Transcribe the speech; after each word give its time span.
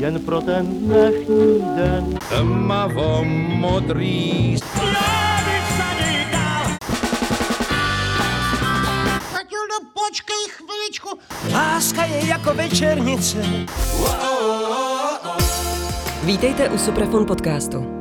jen 0.00 0.20
pro 0.20 0.40
ten 0.40 0.66
dnešní 0.66 1.62
den. 1.76 2.18
Tmavo 2.28 3.24
modrý 3.24 4.56
Matildo, 9.32 9.76
počkej 9.94 10.44
chviličku. 10.48 11.18
Láska 11.52 12.04
je 12.04 12.26
jako 12.26 12.54
večernice. 12.54 13.38
Vítejte 16.24 16.68
u 16.68 16.78
Suprafon 16.78 17.26
podcastu. 17.26 17.99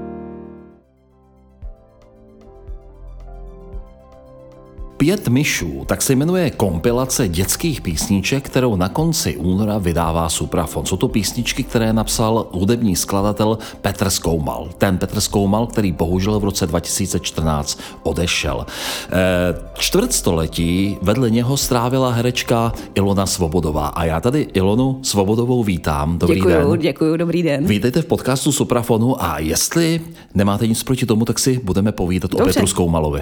Pět 5.00 5.28
myšů, 5.28 5.84
tak 5.86 6.02
se 6.02 6.16
jmenuje 6.16 6.50
kompilace 6.50 7.28
dětských 7.28 7.82
písniček, 7.82 8.46
kterou 8.46 8.76
na 8.76 8.90
konci 8.90 9.38
února 9.38 9.78
vydává 9.78 10.30
Suprafon. 10.30 10.86
Jsou 10.86 10.98
to 10.98 11.08
písničky, 11.08 11.64
které 11.64 11.94
napsal 11.94 12.48
hudební 12.52 12.96
skladatel 12.96 13.58
Petr 13.82 14.10
Skoumal. 14.10 14.70
Ten 14.78 14.98
Petr 14.98 15.22
Skoumal, 15.22 15.68
který 15.68 15.92
bohužel 15.92 16.40
v 16.40 16.44
roce 16.44 16.68
2014 16.68 17.80
odešel. 18.04 18.66
E, 19.12 19.56
čtvrtstoletí 19.80 20.98
vedle 21.02 21.30
něho 21.30 21.58
strávila 21.58 22.12
herečka 22.12 22.74
Ilona 22.96 23.26
Svobodová. 23.26 23.88
A 23.88 24.04
já 24.04 24.22
tady 24.22 24.48
Ilonu 24.54 25.00
Svobodovou 25.02 25.64
vítám. 25.64 26.18
Dobrý 26.18 26.36
děkuju, 26.36 26.72
den. 26.72 26.80
Děkuju, 26.80 27.18
dobrý 27.18 27.44
den. 27.44 27.66
Vítejte 27.66 28.02
v 28.02 28.06
podcastu 28.06 28.52
Suprafonu 28.52 29.24
a 29.24 29.40
jestli 29.40 30.02
nemáte 30.36 30.68
nic 30.68 30.84
proti 30.84 31.06
tomu, 31.06 31.26
tak 31.26 31.40
si 31.40 31.62
budeme 31.64 31.92
povídat 31.92 32.32
Dobře. 32.32 32.44
o 32.44 32.48
Petru 32.48 32.68
Skoumalovi. 32.68 33.22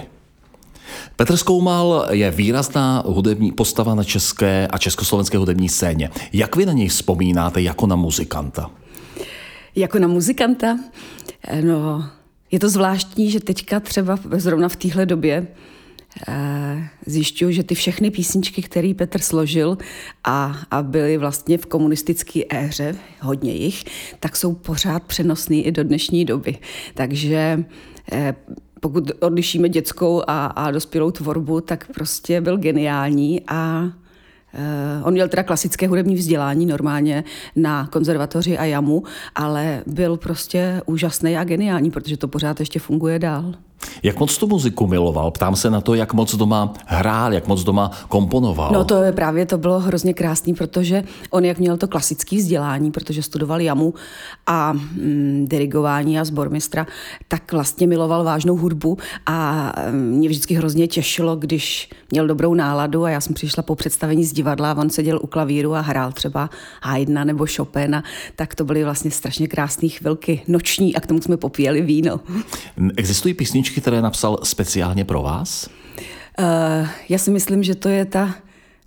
Petr 1.17 1.37
Skoumal 1.37 2.07
je 2.11 2.31
výrazná 2.31 3.03
hudební 3.05 3.51
postava 3.51 3.95
na 3.95 4.03
české 4.03 4.67
a 4.67 4.77
československé 4.77 5.37
hudební 5.37 5.69
scéně. 5.69 6.09
Jak 6.33 6.55
vy 6.55 6.65
na 6.65 6.73
něj 6.73 6.87
vzpomínáte 6.87 7.61
jako 7.61 7.87
na 7.87 7.95
muzikanta? 7.95 8.71
Jako 9.75 9.99
na 9.99 10.07
muzikanta? 10.07 10.79
No, 11.61 12.09
je 12.51 12.59
to 12.59 12.69
zvláštní, 12.69 13.31
že 13.31 13.39
teďka 13.39 13.79
třeba 13.79 14.19
zrovna 14.31 14.69
v 14.69 14.75
téhle 14.75 15.05
době 15.05 15.47
eh, 16.27 16.89
zjišťuju, 17.05 17.51
že 17.51 17.63
ty 17.63 17.75
všechny 17.75 18.11
písničky, 18.11 18.61
které 18.61 18.93
Petr 18.93 19.21
složil 19.21 19.77
a, 20.23 20.55
a 20.71 20.83
byly 20.83 21.17
vlastně 21.17 21.57
v 21.57 21.65
komunistické 21.65 22.41
éře, 22.49 22.95
hodně 23.21 23.51
jich, 23.51 23.83
tak 24.19 24.35
jsou 24.35 24.53
pořád 24.53 25.03
přenosný 25.03 25.65
i 25.65 25.71
do 25.71 25.83
dnešní 25.83 26.25
doby. 26.25 26.57
Takže 26.93 27.63
eh, 28.11 28.35
pokud 28.79 29.11
odlišíme 29.19 29.69
dětskou 29.69 30.21
a, 30.27 30.45
a 30.45 30.71
dospělou 30.71 31.11
tvorbu, 31.11 31.61
tak 31.61 31.87
prostě 31.93 32.41
byl 32.41 32.57
geniální 32.57 33.41
a 33.47 33.91
Uh, 34.53 35.07
on 35.07 35.13
měl 35.13 35.27
teda 35.27 35.43
klasické 35.43 35.87
hudební 35.87 36.15
vzdělání 36.15 36.65
normálně 36.65 37.23
na 37.55 37.87
konzervatoři 37.87 38.57
a 38.57 38.65
jamu, 38.65 39.03
ale 39.35 39.83
byl 39.87 40.17
prostě 40.17 40.81
úžasný 40.85 41.37
a 41.37 41.43
geniální, 41.43 41.91
protože 41.91 42.17
to 42.17 42.27
pořád 42.27 42.59
ještě 42.59 42.79
funguje 42.79 43.19
dál. 43.19 43.53
Jak 44.03 44.19
moc 44.19 44.37
tu 44.37 44.47
muziku 44.47 44.87
miloval? 44.87 45.31
Ptám 45.31 45.55
se 45.55 45.69
na 45.69 45.81
to, 45.81 45.93
jak 45.93 46.13
moc 46.13 46.35
doma 46.35 46.73
hrál, 46.85 47.33
jak 47.33 47.47
moc 47.47 47.63
doma 47.63 47.91
komponoval. 48.07 48.71
No 48.71 48.83
to 48.85 49.03
je 49.03 49.11
právě, 49.11 49.45
to 49.45 49.57
bylo 49.57 49.79
hrozně 49.79 50.13
krásný, 50.13 50.53
protože 50.53 51.03
on 51.29 51.45
jak 51.45 51.59
měl 51.59 51.77
to 51.77 51.87
klasické 51.87 52.35
vzdělání, 52.35 52.91
protože 52.91 53.23
studoval 53.23 53.61
jamu 53.61 53.93
a 54.47 54.73
mm, 54.73 55.45
dirigování 55.49 56.19
a 56.19 56.25
zbormistra, 56.25 56.87
tak 57.27 57.51
vlastně 57.51 57.87
miloval 57.87 58.23
vážnou 58.23 58.57
hudbu 58.57 58.97
a 59.25 59.71
mm, 59.91 59.97
mě 59.97 60.29
vždycky 60.29 60.53
hrozně 60.53 60.87
těšilo, 60.87 61.35
když 61.35 61.89
měl 62.11 62.27
dobrou 62.27 62.53
náladu 62.53 63.03
a 63.03 63.09
já 63.09 63.21
jsem 63.21 63.33
přišla 63.33 63.63
po 63.63 63.75
představení 63.75 64.25
z 64.25 64.33
divadla 64.33 64.71
a 64.71 64.77
on 64.77 64.89
seděl 64.89 65.19
u 65.23 65.27
klavíru 65.27 65.75
a 65.75 65.81
hrál 65.81 66.11
třeba 66.11 66.49
Haydna 66.83 67.23
nebo 67.23 67.45
Chopina, 67.55 68.03
tak 68.35 68.55
to 68.55 68.65
byly 68.65 68.83
vlastně 68.83 69.11
strašně 69.11 69.47
krásné 69.47 69.89
chvilky 69.89 70.41
noční 70.47 70.95
a 70.95 70.99
k 70.99 71.07
tomu 71.07 71.21
jsme 71.21 71.37
popíjeli 71.37 71.81
víno. 71.81 72.19
Existují 72.97 73.33
písničky, 73.33 73.66
písničky, 73.67 73.81
které 73.81 74.01
napsal 74.01 74.39
speciálně 74.43 75.05
pro 75.05 75.21
vás? 75.21 75.69
Uh, 76.39 76.87
já 77.09 77.17
si 77.17 77.31
myslím, 77.31 77.63
že 77.63 77.75
to 77.75 77.89
je 77.89 78.05
ta 78.05 78.35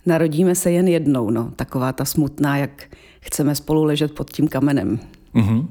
Narodíme 0.05 0.55
se 0.55 0.71
jen 0.71 0.87
jednou, 0.87 1.29
no, 1.29 1.51
taková 1.55 1.93
ta 1.93 2.05
smutná, 2.05 2.57
jak 2.57 2.89
chceme 3.21 3.55
spolu 3.55 3.83
ležet 3.83 4.15
pod 4.15 4.31
tím 4.31 4.47
kamenem. 4.47 4.99
Mm-hmm. 5.35 5.67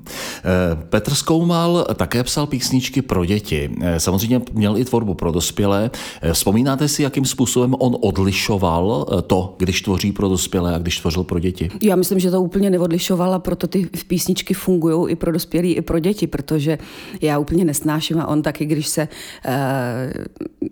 Petr 0.89 1.15
Skoumal 1.15 1.87
také 1.95 2.25
psal 2.25 2.47
písničky 2.47 3.03
pro 3.03 3.25
děti. 3.25 3.71
Eh, 3.81 4.01
samozřejmě 4.01 4.41
měl 4.53 4.77
i 4.77 4.85
tvorbu 4.85 5.15
pro 5.15 5.33
dospělé. 5.33 5.91
Eh, 6.23 6.33
vzpomínáte 6.33 6.89
si, 6.89 7.03
jakým 7.03 7.25
způsobem 7.25 7.75
on 7.79 7.97
odlišoval 8.01 9.07
to, 9.27 9.55
když 9.59 9.83
tvoří 9.83 10.13
pro 10.13 10.29
dospělé 10.29 10.75
a 10.75 10.79
když 10.79 11.01
tvořil 11.01 11.25
pro 11.25 11.39
děti? 11.39 11.71
Já 11.83 11.97
myslím, 11.97 12.19
že 12.19 12.31
to 12.31 12.43
úplně 12.43 12.71
neodlišoval 12.71 13.35
a 13.35 13.39
proto 13.39 13.67
ty 13.67 13.89
písničky 14.07 14.55
fungují 14.55 15.13
i 15.13 15.17
pro 15.17 15.33
dospělé, 15.33 15.69
i 15.69 15.83
pro 15.83 15.99
děti, 15.99 16.27
protože 16.27 16.79
já 17.21 17.39
úplně 17.39 17.65
nesnáším 17.65 18.21
a 18.21 18.27
on 18.27 18.43
taky, 18.43 18.65
když 18.67 18.87
se 18.87 19.09
uh, 19.47 20.25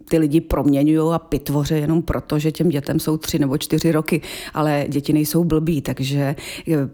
ty 0.09 0.19
lidi 0.19 0.41
proměňují 0.41 1.13
a 1.13 1.19
pitvoře 1.19 1.79
jenom 1.79 2.03
proto, 2.03 2.39
že 2.39 2.53
těm 2.53 2.69
dětem 2.69 3.01
jsou 3.01 3.17
tři 3.17 3.39
nebo 3.39 3.59
čtyři 3.59 3.93
roky, 3.93 4.21
ale 4.55 4.87
děti 4.89 5.13
nejsou 5.13 5.45
blbí, 5.45 5.81
takže 5.81 6.37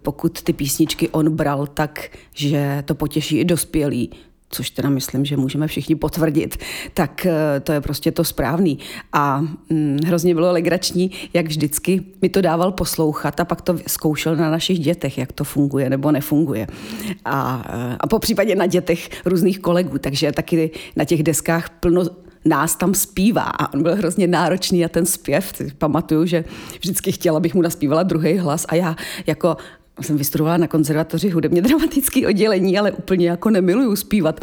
pokud 0.02 0.42
ty 0.42 0.52
písničky 0.52 1.08
on 1.08 1.36
bral 1.36 1.66
tak 1.66 1.83
tak, 1.86 2.08
že 2.34 2.82
to 2.84 2.94
potěší 2.94 3.38
i 3.38 3.44
dospělí, 3.44 4.10
což 4.50 4.70
teda 4.70 4.90
myslím, 4.90 5.24
že 5.24 5.36
můžeme 5.36 5.66
všichni 5.66 5.94
potvrdit, 5.96 6.56
tak 6.94 7.26
eh, 7.26 7.60
to 7.60 7.72
je 7.72 7.80
prostě 7.80 8.12
to 8.12 8.24
správný. 8.24 8.78
A 9.12 9.38
hm, 9.40 9.98
hrozně 10.06 10.34
bylo 10.34 10.52
legrační, 10.52 11.10
jak 11.32 11.46
vždycky 11.46 12.02
mi 12.22 12.28
to 12.28 12.40
dával 12.40 12.72
poslouchat 12.72 13.40
a 13.40 13.44
pak 13.44 13.60
to 13.60 13.78
zkoušel 13.86 14.36
na 14.36 14.50
našich 14.50 14.78
dětech, 14.78 15.18
jak 15.18 15.32
to 15.32 15.44
funguje 15.44 15.90
nebo 15.90 16.12
nefunguje. 16.12 16.66
A, 17.24 17.64
eh, 17.68 17.96
a 18.00 18.06
po 18.06 18.18
případě 18.18 18.54
na 18.54 18.66
dětech 18.66 19.10
různých 19.24 19.58
kolegů, 19.58 19.98
takže 19.98 20.32
taky 20.32 20.70
na 20.96 21.04
těch 21.04 21.22
deskách 21.22 21.70
plno 21.70 22.04
nás 22.44 22.76
tam 22.76 22.94
zpívá 22.94 23.42
a 23.42 23.72
on 23.72 23.82
byl 23.82 23.96
hrozně 23.96 24.26
náročný 24.26 24.84
a 24.84 24.88
ten 24.88 25.06
zpěv, 25.06 25.52
pamatuju, 25.78 26.26
že 26.26 26.44
vždycky 26.80 27.12
chtěla, 27.12 27.36
abych 27.36 27.54
mu 27.54 27.62
naspívala 27.62 28.02
druhý 28.02 28.38
hlas 28.38 28.66
a 28.68 28.74
já 28.74 28.96
jako 29.26 29.56
jsem 30.00 30.16
vystudovala 30.16 30.56
na 30.56 30.66
konzervatoři 30.66 31.30
hudebně 31.30 31.62
dramatické 31.62 32.26
oddělení, 32.26 32.78
ale 32.78 32.92
úplně 32.92 33.28
jako 33.28 33.50
nemiluju 33.50 33.96
zpívat. 33.96 34.40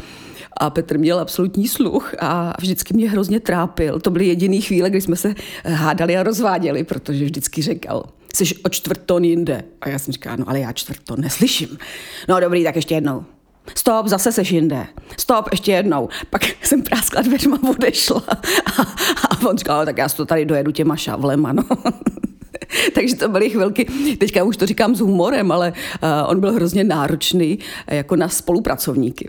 A 0.58 0.70
Petr 0.70 0.98
měl 0.98 1.20
absolutní 1.20 1.68
sluch 1.68 2.16
a 2.20 2.54
vždycky 2.60 2.94
mě 2.94 3.10
hrozně 3.10 3.40
trápil. 3.40 4.00
To 4.00 4.10
byly 4.10 4.28
jediné 4.28 4.62
chvíle, 4.62 4.90
kdy 4.90 5.02
jsme 5.02 5.16
se 5.16 5.36
hádali 5.66 6.18
a 6.18 6.24
rozváděli, 6.24 6.84
protože 6.84 7.26
vždycky 7.26 7.62
říkal, 7.62 8.04
jsi 8.36 8.56
o 8.64 8.70
čtvrton 8.70 9.24
jinde. 9.24 9.64
A 9.82 9.90
já 9.90 10.00
jsem 10.00 10.12
říkala, 10.12 10.36
no 10.36 10.50
ale 10.50 10.60
já 10.60 10.72
čtvrton 10.72 11.22
neslyším. 11.22 11.78
No 12.30 12.40
dobrý, 12.40 12.64
tak 12.64 12.76
ještě 12.76 12.96
jednou. 12.96 13.26
Stop, 13.76 14.08
zase 14.08 14.32
seš 14.32 14.52
jinde. 14.52 14.88
Stop, 15.18 15.50
ještě 15.52 15.72
jednou. 15.72 16.10
Pak 16.30 16.42
jsem 16.64 16.82
práskla 16.82 17.22
dveřma, 17.22 17.60
odešla. 17.70 18.24
A, 18.78 18.82
a 19.30 19.48
on 19.48 19.58
říkal, 19.58 19.80
no, 19.80 19.86
tak 19.86 19.98
já 19.98 20.10
to 20.10 20.26
tady 20.26 20.46
dojedu 20.46 20.72
těma 20.72 20.96
šavlema, 20.96 21.54
no. 21.54 21.64
Takže 22.94 23.16
to 23.16 23.30
byly 23.30 23.50
chvilky, 23.50 23.86
teďka 24.18 24.44
už 24.44 24.58
to 24.58 24.66
říkám 24.66 24.96
s 24.96 25.00
humorem, 25.00 25.52
ale 25.52 25.74
uh, 26.04 26.10
on 26.28 26.40
byl 26.40 26.54
hrozně 26.54 26.84
náročný 26.84 27.58
uh, 27.58 27.96
jako 27.96 28.16
na 28.16 28.30
spolupracovníky. 28.30 29.28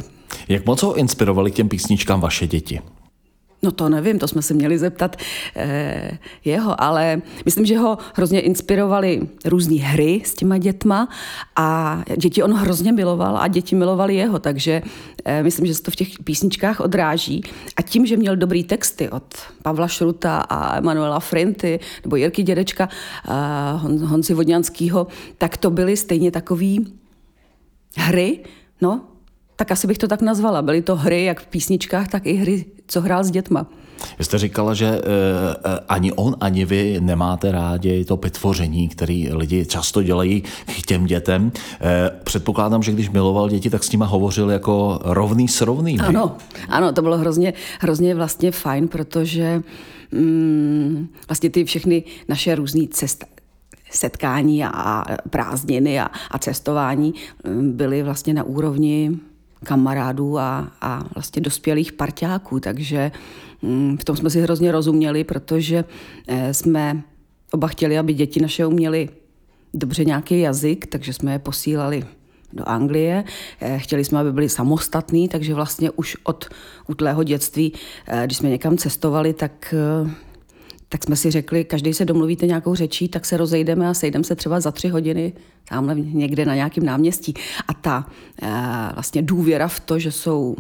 Jak 0.49 0.67
moc 0.67 0.83
ho 0.83 0.95
inspirovali 0.95 1.51
k 1.51 1.55
těm 1.55 1.69
písničkám 1.69 2.21
vaše 2.21 2.47
děti? 2.47 2.81
No 3.65 3.71
to 3.71 3.89
nevím, 3.89 4.19
to 4.19 4.29
jsme 4.29 4.43
se 4.43 4.55
měli 4.55 4.79
zeptat 4.79 5.17
eh, 5.57 6.19
jeho, 6.45 6.81
ale 6.81 7.23
myslím, 7.45 7.67
že 7.67 7.79
ho 7.79 7.99
hrozně 8.15 8.41
inspirovaly 8.41 9.29
různé 9.45 9.77
hry 9.77 10.23
s 10.25 10.35
těma 10.35 10.59
dětma 10.59 11.09
a 11.57 11.99
děti 12.17 12.43
on 12.43 12.53
hrozně 12.53 12.93
miloval 12.93 13.39
a 13.39 13.49
děti 13.49 13.75
milovali 13.75 14.15
jeho, 14.15 14.39
takže 14.39 14.83
eh, 15.25 15.43
myslím, 15.43 15.67
že 15.67 15.75
se 15.75 15.83
to 15.83 15.91
v 15.91 15.97
těch 15.97 16.09
písničkách 16.25 16.81
odráží. 16.81 17.43
A 17.77 17.83
tím, 17.83 18.07
že 18.07 18.17
měl 18.17 18.37
dobrý 18.37 18.65
texty 18.65 19.11
od 19.11 19.35
Pavla 19.63 19.89
Šruta 19.89 20.39
a 20.39 20.79
Emanuela 20.79 21.21
Frinty 21.21 21.81
nebo 22.05 22.17
Jirky 22.17 22.43
Dědečka, 22.43 22.89
eh, 23.29 23.33
Hon, 23.77 23.99
Honzi 23.99 24.35
Vodňanskýho, 24.35 25.07
tak 25.39 25.57
to 25.57 25.71
byly 25.71 25.97
stejně 25.97 26.31
takový 26.31 26.99
hry, 27.97 28.41
no, 28.81 29.12
tak 29.57 29.73
asi 29.73 29.87
bych 29.87 29.99
to 29.99 30.09
tak 30.09 30.23
nazvala. 30.23 30.63
Byly 30.63 30.83
to 30.83 30.97
hry 30.97 31.25
jak 31.25 31.41
v 31.41 31.47
písničkách, 31.47 32.09
tak 32.09 32.27
i 32.27 32.33
hry, 32.33 32.65
co 32.87 33.01
hrál 33.01 33.25
s 33.25 33.31
dětma. 33.31 33.67
Vy 34.19 34.25
jste 34.25 34.39
říkala, 34.39 34.75
že 34.75 34.91
uh, 34.91 34.99
ani 35.89 36.13
on, 36.13 36.37
ani 36.41 36.65
vy 36.65 37.01
nemáte 37.01 37.53
rádi 37.53 38.05
to 38.05 38.17
vytvoření, 38.17 38.89
který 38.89 39.33
lidi 39.33 39.67
často 39.67 40.03
dělají 40.03 40.43
k 40.67 40.87
těm 40.87 41.07
dětem. 41.07 41.45
Uh, 41.45 41.51
předpokládám, 42.25 42.83
že 42.83 42.93
když 42.93 43.11
miloval 43.11 43.49
děti, 43.49 43.71
tak 43.71 43.85
s 43.85 43.93
nima 43.93 44.07
hovořil 44.07 44.51
jako 44.51 45.01
rovný 45.03 45.49
s 45.49 45.61
rovným. 45.61 46.01
Ano, 46.01 46.37
ano, 46.69 46.93
to 46.93 47.03
bylo 47.03 47.19
hrozně, 47.19 47.53
hrozně 47.81 48.15
vlastně 48.15 48.51
fajn, 48.51 48.89
protože 48.89 49.63
mm, 50.13 51.09
vlastně 51.29 51.51
ty 51.51 51.65
všechny 51.65 52.05
naše 52.29 52.55
různé 52.55 52.87
cesty, 52.91 53.27
setkání 53.91 54.65
a 54.65 55.05
prázdniny 55.31 56.01
a, 56.01 56.11
a 56.31 56.39
cestování 56.39 57.15
mm, 57.47 57.73
byly 57.73 58.03
vlastně 58.03 58.35
na 58.35 58.43
úrovni 58.43 59.11
kamarádů 59.65 60.39
a, 60.39 60.73
a 60.81 61.05
vlastně 61.15 61.43
dospělých 61.43 61.93
parťáků, 61.93 62.61
takže 62.61 63.13
mm, 63.63 63.99
v 64.01 64.05
tom 64.05 64.17
jsme 64.17 64.31
si 64.31 64.41
hrozně 64.41 64.73
rozuměli, 64.73 65.25
protože 65.25 65.85
eh, 66.29 66.55
jsme 66.55 67.03
oba 67.53 67.69
chtěli, 67.69 67.99
aby 67.99 68.15
děti 68.15 68.41
naše 68.41 68.67
uměly 68.67 69.09
dobře 69.75 70.05
nějaký 70.05 70.41
jazyk, 70.41 70.87
takže 70.87 71.13
jsme 71.13 71.33
je 71.33 71.39
posílali 71.39 72.05
do 72.53 72.69
Anglie. 72.69 73.25
Eh, 73.61 73.79
chtěli 73.79 74.05
jsme, 74.05 74.21
aby 74.21 74.33
byli 74.33 74.49
samostatní, 74.49 75.29
takže 75.29 75.55
vlastně 75.55 75.91
už 75.91 76.17
od 76.23 76.49
útlého 76.89 77.25
dětství, 77.25 77.73
eh, 78.07 78.23
když 78.25 78.39
jsme 78.39 78.49
někam 78.49 78.77
cestovali, 78.77 79.33
tak 79.33 79.75
tak 80.93 81.05
jsme 81.05 81.17
si 81.17 81.31
řekli, 81.31 81.65
každý 81.65 81.95
se 81.95 82.05
domluvíte 82.05 82.47
nějakou 82.47 82.75
řečí, 82.75 83.09
tak 83.09 83.25
se 83.25 83.37
rozejdeme 83.37 83.89
a 83.89 83.95
sejdeme 83.95 84.25
se 84.25 84.37
třeba 84.37 84.61
za 84.61 84.71
tři 84.71 84.89
hodiny 84.89 85.33
tamhle 85.69 85.95
někde 85.95 86.45
na 86.45 86.55
nějakém 86.55 86.85
náměstí. 86.85 87.35
A 87.69 87.75
ta 87.75 88.07
vlastně 88.95 89.23
důvěra 89.23 89.69
v 89.69 89.81
to, 89.81 89.99
že 89.99 90.13
jsou 90.13 90.57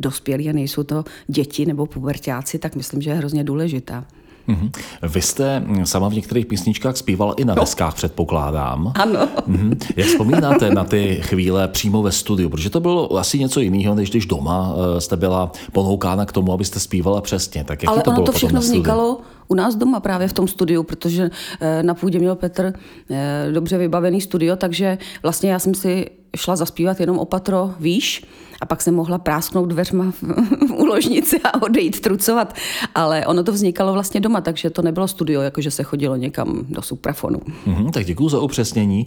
dospělí 0.00 0.50
a 0.50 0.52
nejsou 0.52 0.82
to 0.82 1.04
děti 1.28 1.66
nebo 1.66 1.86
pubertáci, 1.86 2.58
tak 2.58 2.76
myslím, 2.76 3.02
že 3.02 3.10
je 3.10 3.14
hrozně 3.14 3.44
důležitá. 3.44 4.04
Mm-hmm. 4.48 4.70
Vy 5.02 5.22
jste 5.22 5.66
sama 5.84 6.08
v 6.08 6.14
některých 6.14 6.46
písničkách 6.46 6.96
zpíval 6.96 7.34
i 7.36 7.44
na 7.44 7.54
no. 7.54 7.60
deskách, 7.60 7.94
předpokládám. 7.94 8.92
Ano. 8.94 9.28
Mm-hmm. 9.48 9.76
Jak 9.96 10.06
vzpomínáte 10.06 10.70
na 10.70 10.84
ty 10.84 11.20
chvíle 11.22 11.68
přímo 11.68 12.02
ve 12.02 12.12
studiu? 12.12 12.48
Protože 12.48 12.70
to 12.70 12.80
bylo 12.80 13.16
asi 13.16 13.38
něco 13.38 13.60
jiného, 13.60 13.94
než 13.94 14.10
když 14.10 14.26
doma 14.26 14.74
eh, 14.96 15.00
jste 15.00 15.16
byla 15.16 15.52
ponoukána 15.72 16.26
k 16.26 16.32
tomu, 16.32 16.52
abyste 16.52 16.80
zpívala 16.80 17.20
přesně. 17.20 17.64
Tak 17.64 17.82
jak 17.82 17.92
Ale 17.92 18.02
to 18.02 18.10
ono 18.10 18.14
bylo 18.14 18.26
to 18.26 18.32
všechno 18.32 18.60
vznikalo 18.60 19.20
u 19.48 19.54
nás 19.54 19.74
doma 19.74 20.00
právě 20.00 20.28
v 20.28 20.32
tom 20.32 20.48
studiu, 20.48 20.82
protože 20.82 21.30
eh, 21.60 21.82
na 21.82 21.94
půdě 21.94 22.18
měl 22.18 22.34
Petr 22.34 22.72
eh, 23.10 23.48
dobře 23.52 23.78
vybavený 23.78 24.20
studio, 24.20 24.56
takže 24.56 24.98
vlastně 25.22 25.52
já 25.52 25.58
jsem 25.58 25.74
si 25.74 26.10
šla 26.36 26.56
zaspívat 26.56 27.00
jenom 27.00 27.18
opatro 27.18 27.74
výš 27.80 28.24
a 28.60 28.66
pak 28.66 28.82
jsem 28.82 28.94
mohla 28.94 29.18
prásknout 29.18 29.68
dveřma 29.68 30.10
v, 30.10 30.22
v 30.68 30.72
úložnici 30.72 31.40
a 31.40 31.62
odejít 31.62 32.00
trucovat. 32.00 32.54
Ale 32.94 33.26
ono 33.26 33.42
to 33.42 33.52
vznikalo 33.52 33.92
vlastně 33.92 34.20
doma, 34.20 34.40
takže 34.40 34.70
to 34.70 34.82
nebylo 34.82 35.08
studio, 35.08 35.40
jakože 35.40 35.70
se 35.70 35.82
chodilo 35.82 36.16
někam 36.16 36.66
do 36.68 36.82
suprafonu. 36.82 37.38
Mm-hmm, 37.66 37.90
tak 37.90 38.06
děkuji 38.06 38.28
za 38.28 38.40
upřesnění. 38.40 39.06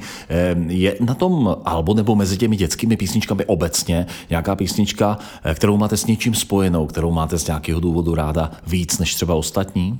Je 0.68 0.95
na 1.00 1.13
tom 1.13 1.56
albu 1.65 1.94
nebo 1.94 2.15
mezi 2.15 2.38
těmi 2.38 2.56
dětskými 2.56 2.97
písničkami 2.97 3.45
obecně 3.45 4.06
nějaká 4.30 4.56
písnička, 4.56 5.18
eh, 5.44 5.56
kterou 5.56 5.77
máte 5.77 5.97
s 5.97 6.06
něčím 6.06 6.33
spojenou, 6.33 6.85
kterou 6.85 7.12
máte 7.12 7.39
z 7.39 7.47
nějakého 7.47 7.80
důvodu 7.80 8.15
ráda 8.15 8.51
víc 8.68 9.00
než 9.00 9.15
třeba 9.15 9.35
ostatní? 9.35 10.00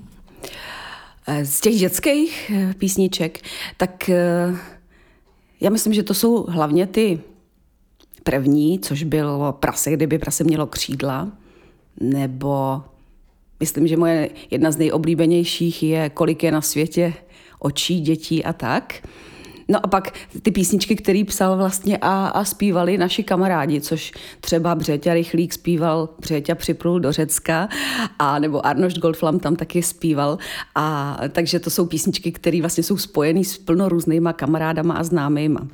Eh, 1.28 1.46
z 1.46 1.62
těch 1.62 1.76
dětských 1.76 2.52
eh, 2.56 2.74
písniček, 2.78 3.40
tak 3.78 4.10
já 5.62 5.70
myslím, 5.70 5.94
že 5.94 6.04
to 6.04 6.14
jsou 6.14 6.44
hlavně 6.44 6.88
ty 6.88 7.20
první, 8.24 8.80
což 8.80 9.04
bylo 9.04 9.54
prase, 9.54 9.92
kdyby 9.92 10.20
prase 10.20 10.44
mělo 10.44 10.68
křídla, 10.68 11.32
nebo 12.02 12.82
myslím, 13.60 13.88
že 13.88 13.98
moje 13.98 14.30
jedna 14.52 14.72
z 14.72 14.78
nejoblíbenějších 14.78 15.84
je 15.84 16.10
Kolik 16.10 16.44
je 16.44 16.52
na 16.52 16.62
světě 16.62 17.14
očí, 17.60 18.02
dětí 18.02 18.46
a 18.46 18.54
tak. 18.54 19.08
No 19.70 19.86
a 19.86 19.88
pak 19.88 20.14
ty 20.42 20.52
písničky, 20.52 20.96
které 20.96 21.24
psal 21.28 21.58
vlastně 21.58 21.98
a, 22.02 22.28
a 22.28 22.44
zpívali 22.44 22.98
naši 22.98 23.24
kamarádi, 23.24 23.82
což 23.82 24.12
třeba 24.42 24.76
Břeťa 24.76 25.14
Rychlík 25.14 25.54
zpíval, 25.54 26.10
Břeťa 26.20 26.56
připlul 26.56 27.00
do 27.00 27.12
Řecka, 27.12 27.70
a 28.20 28.40
nebo 28.40 28.66
Arnošt 28.66 28.98
Goldflam 28.98 29.40
tam 29.40 29.56
taky 29.56 29.84
zpíval. 29.84 30.38
A 30.76 31.18
takže 31.30 31.60
to 31.60 31.70
jsou 31.70 31.86
písničky, 31.86 32.32
které 32.32 32.62
vlastně 32.62 32.84
jsou 32.84 32.98
spojené 32.98 33.44
s 33.44 33.58
plno 33.58 33.90
různýma 33.90 34.34
kamarádama 34.34 34.94
a 34.94 35.04
známýma. 35.04 35.68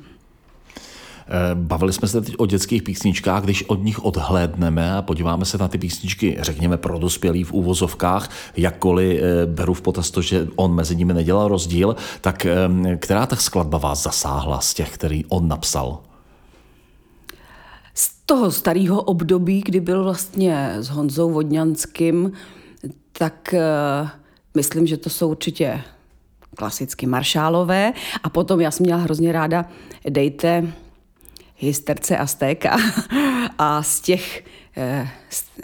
Eh, 1.28 1.54
bavili 1.54 1.92
jsme 1.92 2.08
se 2.08 2.20
teď 2.20 2.34
o 2.38 2.46
dětských 2.46 2.82
písničkách, 2.82 3.44
když 3.44 3.62
od 3.62 3.82
nich 3.84 4.04
odhlédneme 4.04 4.96
a 4.96 5.02
podíváme 5.02 5.44
se 5.44 5.58
na 5.58 5.68
ty 5.68 5.78
písničky, 5.78 6.36
řekněme, 6.40 6.76
pro 6.76 6.98
dospělý 6.98 7.44
v 7.44 7.52
úvozovkách, 7.52 8.30
jakkoliv 8.56 9.22
eh, 9.22 9.46
beru 9.46 9.74
v 9.74 9.82
potaz 9.82 10.10
to, 10.10 10.22
že 10.22 10.48
on 10.56 10.74
mezi 10.74 10.96
nimi 10.96 11.14
nedělal 11.14 11.48
rozdíl, 11.48 11.96
tak 12.20 12.46
eh, 12.46 12.68
která 12.96 13.26
ta 13.26 13.36
skladba 13.36 13.78
vás 13.78 14.02
zasáhla 14.02 14.60
z 14.60 14.74
těch, 14.74 14.94
který 14.94 15.24
on 15.24 15.48
napsal? 15.48 16.00
Z 17.94 18.10
toho 18.26 18.50
starého 18.50 19.02
období, 19.02 19.62
kdy 19.66 19.80
byl 19.80 20.04
vlastně 20.04 20.74
s 20.78 20.88
Honzou 20.88 21.30
Vodňanským, 21.30 22.32
tak 23.12 23.54
myslím, 24.54 24.86
že 24.86 24.96
to 24.96 25.10
jsou 25.10 25.30
určitě 25.30 25.80
klasicky 26.56 27.06
maršálové. 27.06 27.92
A 28.22 28.30
potom 28.30 28.60
já 28.60 28.70
jsem 28.70 28.86
měla 28.86 29.00
hrozně 29.00 29.32
ráda 29.32 29.64
Dejte 30.08 30.72
hysterce 31.58 32.16
Aztéka 32.16 32.76
a 33.58 33.82
z 33.82 34.00
těch 34.00 34.44
eh, 34.76 35.08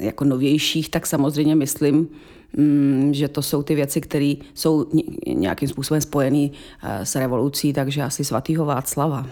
jako 0.00 0.24
novějších, 0.24 0.88
tak 0.88 1.06
samozřejmě 1.06 1.54
myslím, 1.54 2.08
mm, 2.56 3.14
že 3.14 3.28
to 3.28 3.42
jsou 3.42 3.62
ty 3.62 3.74
věci, 3.74 4.00
které 4.00 4.34
jsou 4.54 4.86
nějakým 5.26 5.68
způsobem 5.68 6.00
spojené 6.00 6.48
eh, 6.82 7.06
s 7.06 7.14
revolucí, 7.14 7.72
takže 7.72 8.02
asi 8.02 8.24
svatýho 8.24 8.64
Václava. 8.64 9.26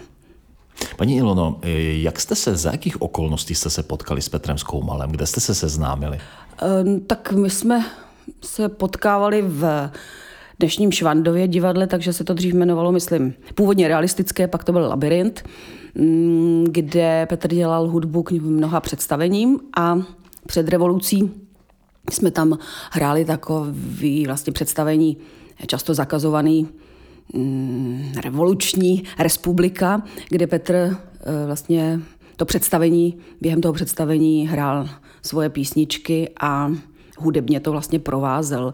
Paní 0.97 1.17
Ilono, 1.17 1.59
eh, 1.61 1.69
jak 1.81 2.19
jste 2.19 2.35
se, 2.35 2.55
za 2.55 2.71
jakých 2.71 3.01
okolností 3.01 3.55
jste 3.55 3.69
se 3.69 3.83
potkali 3.83 4.21
s 4.21 4.29
Petrem 4.29 4.57
Skoumalem? 4.57 5.11
Kde 5.11 5.25
jste 5.25 5.41
se 5.41 5.55
seznámili? 5.55 6.19
Tak 7.07 7.31
my 7.31 7.49
jsme 7.49 7.85
se 8.41 8.69
potkávali 8.69 9.41
v 9.41 9.91
dnešním 10.61 10.91
Švandově 10.91 11.47
divadle, 11.47 11.87
takže 11.87 12.13
se 12.13 12.23
to 12.23 12.33
dřív 12.33 12.53
jmenovalo, 12.53 12.91
myslím, 12.91 13.33
původně 13.55 13.87
realistické, 13.87 14.47
pak 14.47 14.63
to 14.63 14.71
byl 14.71 14.81
labirint. 14.81 15.43
Mm, 15.95 16.65
kde 16.69 17.25
Petr 17.29 17.49
dělal 17.49 17.87
hudbu 17.87 18.23
k 18.23 18.31
mnoha 18.31 18.79
představením 18.79 19.59
a 19.77 20.01
před 20.47 20.69
revolucí 20.69 21.31
jsme 22.11 22.31
tam 22.31 22.57
hráli 22.91 23.25
takový 23.25 24.25
vlastně 24.25 24.53
představení 24.53 25.17
často 25.67 25.93
zakazovaný 25.93 26.67
mm, 27.33 28.11
revoluční 28.23 29.03
republika, 29.19 30.03
kde 30.29 30.47
Petr 30.47 30.75
eh, 30.75 30.97
vlastně 31.45 31.99
to 32.37 32.45
představení, 32.45 33.17
během 33.41 33.61
toho 33.61 33.73
představení 33.73 34.47
hrál 34.47 34.89
svoje 35.21 35.49
písničky 35.49 36.29
a 36.41 36.71
hudebně 37.21 37.59
to 37.59 37.71
vlastně 37.71 37.99
provázel. 37.99 38.73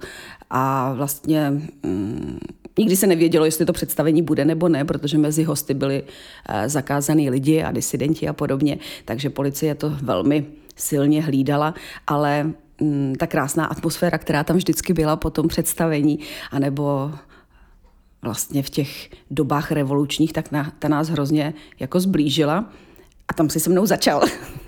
A 0.49 0.93
vlastně 0.93 1.49
mm, 1.83 2.39
Nikdy 2.79 2.95
se 2.95 3.07
nevědělo, 3.07 3.45
jestli 3.45 3.65
to 3.65 3.73
představení 3.73 4.21
bude 4.21 4.45
nebo 4.45 4.69
ne, 4.69 4.85
protože 4.85 5.17
mezi 5.17 5.43
hosty 5.43 5.73
byli 5.73 6.03
eh, 6.49 6.69
zakázaný 6.69 7.29
lidi 7.29 7.63
a 7.63 7.71
disidenti 7.71 8.27
a 8.27 8.33
podobně, 8.33 8.77
takže 9.05 9.29
policie 9.29 9.75
to 9.75 9.89
velmi 9.89 10.45
silně 10.75 11.21
hlídala, 11.21 11.73
ale 12.07 12.43
mm, 12.81 13.15
ta 13.19 13.27
krásná 13.27 13.65
atmosféra, 13.65 14.17
která 14.17 14.43
tam 14.43 14.57
vždycky 14.57 14.93
byla 14.93 15.15
po 15.15 15.29
tom 15.29 15.47
představení, 15.47 16.19
anebo 16.51 17.11
vlastně 18.21 18.63
v 18.63 18.69
těch 18.69 19.09
dobách 19.31 19.71
revolučních, 19.71 20.33
tak 20.33 20.51
na, 20.51 20.71
ta 20.79 20.87
nás 20.87 21.09
hrozně 21.09 21.53
jako 21.79 21.99
zblížila 21.99 22.69
a 23.27 23.33
tam 23.33 23.49
si 23.49 23.59
se 23.59 23.69
mnou 23.69 23.85
začal. 23.85 24.21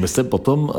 Vy 0.00 0.08
jste 0.08 0.24
potom 0.24 0.62
uh, 0.62 0.72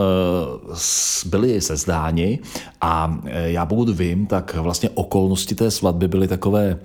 byli 1.26 1.62
sezdáni 1.62 2.40
a 2.82 3.08
uh, 3.08 3.30
já 3.30 3.66
pokud 3.66 3.90
vím, 3.90 4.26
tak 4.26 4.56
vlastně 4.56 4.90
okolnosti 4.94 5.56
té 5.56 5.72
svatby 5.72 6.08
byly 6.08 6.28
takové 6.28 6.80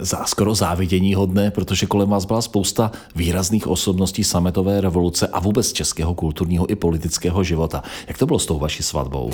uh, 0.00 0.04
skoro 0.24 0.54
závidění 0.54 1.14
hodné, 1.14 1.50
protože 1.50 1.86
kolem 1.86 2.08
vás 2.08 2.24
byla 2.24 2.42
spousta 2.42 2.92
výrazných 3.16 3.68
osobností 3.68 4.24
sametové 4.24 4.80
revoluce 4.80 5.26
a 5.26 5.40
vůbec 5.40 5.72
českého 5.72 6.14
kulturního 6.14 6.70
i 6.70 6.74
politického 6.74 7.44
života. 7.44 7.82
Jak 8.08 8.18
to 8.18 8.26
bylo 8.26 8.38
s 8.38 8.46
tou 8.46 8.58
vaší 8.58 8.82
svatbou? 8.82 9.30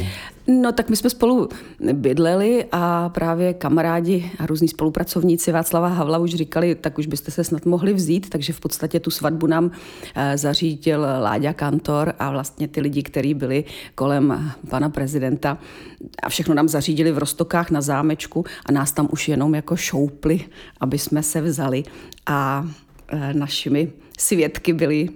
No 0.46 0.72
tak 0.72 0.90
my 0.90 0.96
jsme 0.96 1.10
spolu 1.10 1.48
bydleli 1.92 2.64
a 2.72 3.08
právě 3.08 3.54
kamarádi 3.54 4.30
a 4.38 4.46
různí 4.46 4.68
spolupracovníci 4.68 5.52
Václava 5.52 5.88
Havla 5.88 6.18
už 6.18 6.34
říkali, 6.34 6.74
tak 6.74 6.98
už 6.98 7.06
byste 7.06 7.30
se 7.30 7.44
snad 7.44 7.66
mohli 7.66 7.92
vzít, 7.92 8.30
takže 8.30 8.52
v 8.52 8.60
podstatě 8.60 9.00
tu 9.00 9.10
svatbu 9.10 9.46
nám 9.46 9.70
zařídil 10.34 11.06
Láďa 11.20 11.52
Kantor 11.52 12.14
a 12.18 12.30
vlastně 12.30 12.68
ty 12.68 12.80
lidi, 12.80 13.02
kteří 13.02 13.34
byli 13.34 13.64
kolem 13.94 14.52
pana 14.68 14.90
prezidenta 14.90 15.58
a 16.22 16.28
všechno 16.28 16.54
nám 16.54 16.68
zařídili 16.68 17.12
v 17.12 17.18
Rostokách 17.18 17.70
na 17.70 17.80
zámečku 17.80 18.44
a 18.66 18.72
nás 18.72 18.92
tam 18.92 19.08
už 19.12 19.28
jenom 19.28 19.54
jako 19.54 19.76
šoupli, 19.76 20.40
aby 20.80 20.98
jsme 20.98 21.22
se 21.22 21.40
vzali 21.40 21.84
a 22.26 22.68
e, 23.08 23.34
našimi 23.34 23.92
svědky 24.18 24.72
byli 24.72 25.08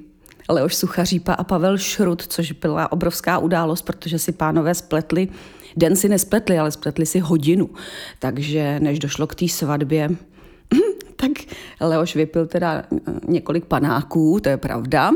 Leoš 0.49 0.75
Suchařípa 0.75 1.35
a 1.35 1.45
Pavel 1.45 1.79
Šrut, 1.79 2.23
což 2.27 2.53
byla 2.53 2.93
obrovská 2.93 3.39
událost, 3.39 3.83
protože 3.83 4.19
si 4.19 4.33
pánové 4.33 4.75
spletli, 4.75 5.29
den 5.77 5.97
si 5.97 6.09
nespletli, 6.09 6.59
ale 6.59 6.71
spletli 6.71 7.07
si 7.07 7.19
hodinu. 7.19 7.71
Takže 8.19 8.81
než 8.81 8.99
došlo 8.99 9.27
k 9.27 9.35
té 9.35 9.49
svatbě, 9.49 10.11
tak 11.17 11.31
Leoš 11.81 12.17
vypil 12.17 12.47
teda 12.47 12.85
několik 13.29 13.65
panáků, 13.65 14.41
to 14.43 14.49
je 14.49 14.57
pravda, 14.57 15.11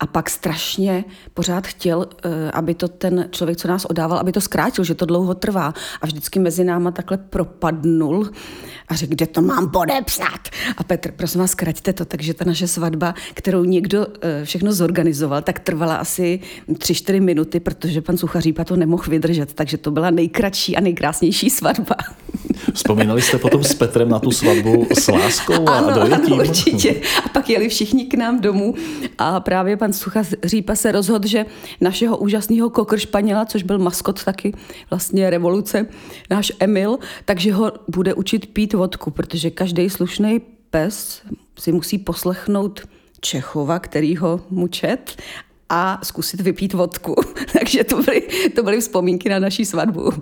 a 0.00 0.06
pak 0.06 0.30
strašně 0.30 1.04
pořád 1.34 1.66
chtěl, 1.66 2.06
eh, 2.24 2.50
aby 2.50 2.74
to 2.74 2.88
ten 2.88 3.28
člověk, 3.30 3.58
co 3.58 3.68
nás 3.68 3.84
odával, 3.84 4.18
aby 4.18 4.32
to 4.32 4.40
zkrátil, 4.40 4.84
že 4.84 4.94
to 4.94 5.06
dlouho 5.06 5.34
trvá. 5.34 5.74
A 6.00 6.06
vždycky 6.06 6.38
mezi 6.38 6.64
náma 6.64 6.90
takhle 6.90 7.18
propadnul 7.18 8.30
a 8.88 8.94
řekl, 8.94 9.10
kde 9.10 9.26
to 9.26 9.42
mám 9.42 9.70
podepsat. 9.70 10.48
A 10.76 10.84
Petr, 10.84 11.12
prosím 11.12 11.40
vás, 11.40 11.50
zkraťte 11.50 11.92
to. 11.92 12.04
Takže 12.04 12.34
ta 12.34 12.44
naše 12.44 12.68
svatba, 12.68 13.14
kterou 13.34 13.64
někdo 13.64 14.06
eh, 14.20 14.44
všechno 14.44 14.72
zorganizoval, 14.72 15.42
tak 15.42 15.58
trvala 15.58 15.96
asi 15.96 16.40
3-4 16.68 17.20
minuty, 17.20 17.60
protože 17.60 18.00
pan 18.00 18.16
Suchařípa 18.16 18.64
to 18.64 18.76
nemohl 18.76 19.04
vydržet. 19.08 19.52
Takže 19.52 19.76
to 19.76 19.90
byla 19.90 20.10
nejkratší 20.10 20.76
a 20.76 20.80
nejkrásnější 20.80 21.50
svatba. 21.50 21.96
Vzpomínali 22.76 23.22
jste 23.22 23.38
potom 23.38 23.64
s 23.64 23.74
Petrem 23.74 24.08
na 24.08 24.18
tu 24.18 24.30
svatbu 24.30 24.86
s 24.98 25.08
láskou 25.08 25.68
a 25.68 25.78
ano, 25.78 25.94
dojetím? 25.94 26.32
ano, 26.32 26.36
určitě. 26.36 27.00
A 27.24 27.28
pak 27.28 27.50
jeli 27.50 27.68
všichni 27.68 28.04
k 28.04 28.14
nám 28.14 28.40
domů 28.40 28.74
a 29.18 29.40
právě 29.40 29.76
pan 29.76 29.92
Sucha 29.92 30.22
Řípa 30.44 30.74
se 30.74 30.92
rozhodl, 30.92 31.28
že 31.28 31.46
našeho 31.80 32.16
úžasného 32.16 32.70
kokr 32.70 32.98
Španěla, 32.98 33.44
což 33.44 33.62
byl 33.62 33.78
maskot 33.78 34.24
taky 34.24 34.52
vlastně 34.90 35.30
revoluce, 35.30 35.86
náš 36.30 36.52
Emil, 36.58 36.98
takže 37.24 37.52
ho 37.52 37.72
bude 37.88 38.14
učit 38.14 38.46
pít 38.46 38.72
vodku, 38.72 39.10
protože 39.10 39.50
každý 39.50 39.90
slušný 39.90 40.40
pes 40.70 41.22
si 41.58 41.72
musí 41.72 41.98
poslechnout 41.98 42.80
Čechova, 43.20 43.78
který 43.78 44.16
ho 44.16 44.40
mu 44.50 44.68
čet 44.68 45.22
a 45.68 45.98
zkusit 46.02 46.40
vypít 46.40 46.72
vodku. 46.72 47.14
Takže 47.52 47.84
to 47.84 48.02
byly, 48.02 48.22
to 48.54 48.62
byly 48.62 48.80
vzpomínky 48.80 49.28
na 49.28 49.38
naší 49.38 49.64
svatbu. 49.64 50.12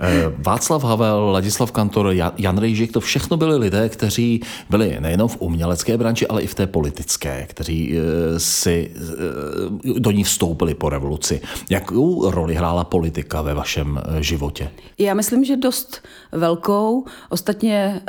Eh, 0.00 0.32
Václav 0.38 0.84
Havel, 0.84 1.30
Ladislav 1.32 1.72
Kantor, 1.72 2.14
Jan 2.38 2.58
Rejžik, 2.58 2.92
to 2.92 3.00
všechno 3.00 3.36
byli 3.36 3.56
lidé, 3.56 3.88
kteří 3.88 4.40
byli 4.70 4.96
nejenom 5.00 5.28
v 5.28 5.36
umělecké 5.40 5.98
branži, 5.98 6.26
ale 6.26 6.42
i 6.42 6.46
v 6.46 6.54
té 6.54 6.66
politické, 6.66 7.46
kteří 7.50 7.94
eh, 7.94 8.40
si 8.40 8.90
eh, 8.96 10.00
do 10.00 10.10
ní 10.10 10.24
vstoupili 10.24 10.74
po 10.74 10.88
revoluci. 10.88 11.40
Jakou 11.70 12.30
roli 12.30 12.54
hrála 12.54 12.84
politika 12.84 13.42
ve 13.42 13.54
vašem 13.54 14.00
životě? 14.20 14.70
Já 14.98 15.14
myslím, 15.14 15.44
že 15.44 15.56
dost 15.56 16.02
velkou. 16.32 17.04
Ostatně 17.28 18.02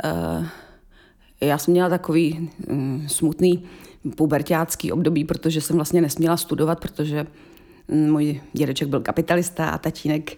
já 1.40 1.58
jsem 1.58 1.72
měla 1.72 1.88
takový 1.88 2.50
mm, 2.68 3.04
smutný 3.08 3.64
pubertácký 4.10 4.92
období, 4.92 5.24
protože 5.24 5.60
jsem 5.60 5.76
vlastně 5.76 6.00
nesměla 6.00 6.36
studovat, 6.36 6.80
protože 6.80 7.26
mm, 7.88 8.10
můj 8.10 8.40
dědeček 8.52 8.88
byl 8.88 9.00
kapitalista 9.00 9.70
a 9.70 9.78
tatínek 9.78 10.36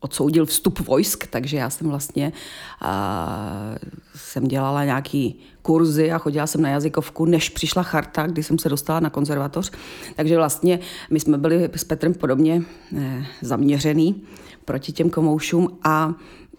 odsoudil 0.00 0.46
vstup 0.46 0.78
vojsk, 0.78 1.26
takže 1.26 1.56
já 1.56 1.70
jsem 1.70 1.88
vlastně 1.88 2.32
a, 2.80 3.74
jsem 4.14 4.48
dělala 4.48 4.84
nějaký 4.84 5.40
kurzy 5.62 6.12
a 6.12 6.18
chodila 6.18 6.46
jsem 6.46 6.62
na 6.62 6.68
jazykovku, 6.68 7.24
než 7.24 7.48
přišla 7.48 7.82
charta, 7.82 8.26
kdy 8.26 8.42
jsem 8.42 8.58
se 8.58 8.68
dostala 8.68 9.00
na 9.00 9.10
konzervatoř. 9.10 9.72
Takže 10.16 10.36
vlastně 10.36 10.78
my 11.10 11.20
jsme 11.20 11.38
byli 11.38 11.70
s 11.74 11.84
Petrem 11.84 12.14
podobně 12.14 12.62
eh, 12.96 13.26
zaměřený 13.42 14.22
proti 14.64 14.92
těm 14.92 15.10
komoušům 15.10 15.78
a 15.84 16.14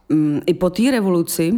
mm, 0.09 0.41
i 0.45 0.53
po 0.53 0.69
té 0.69 0.91
revoluci 0.91 1.53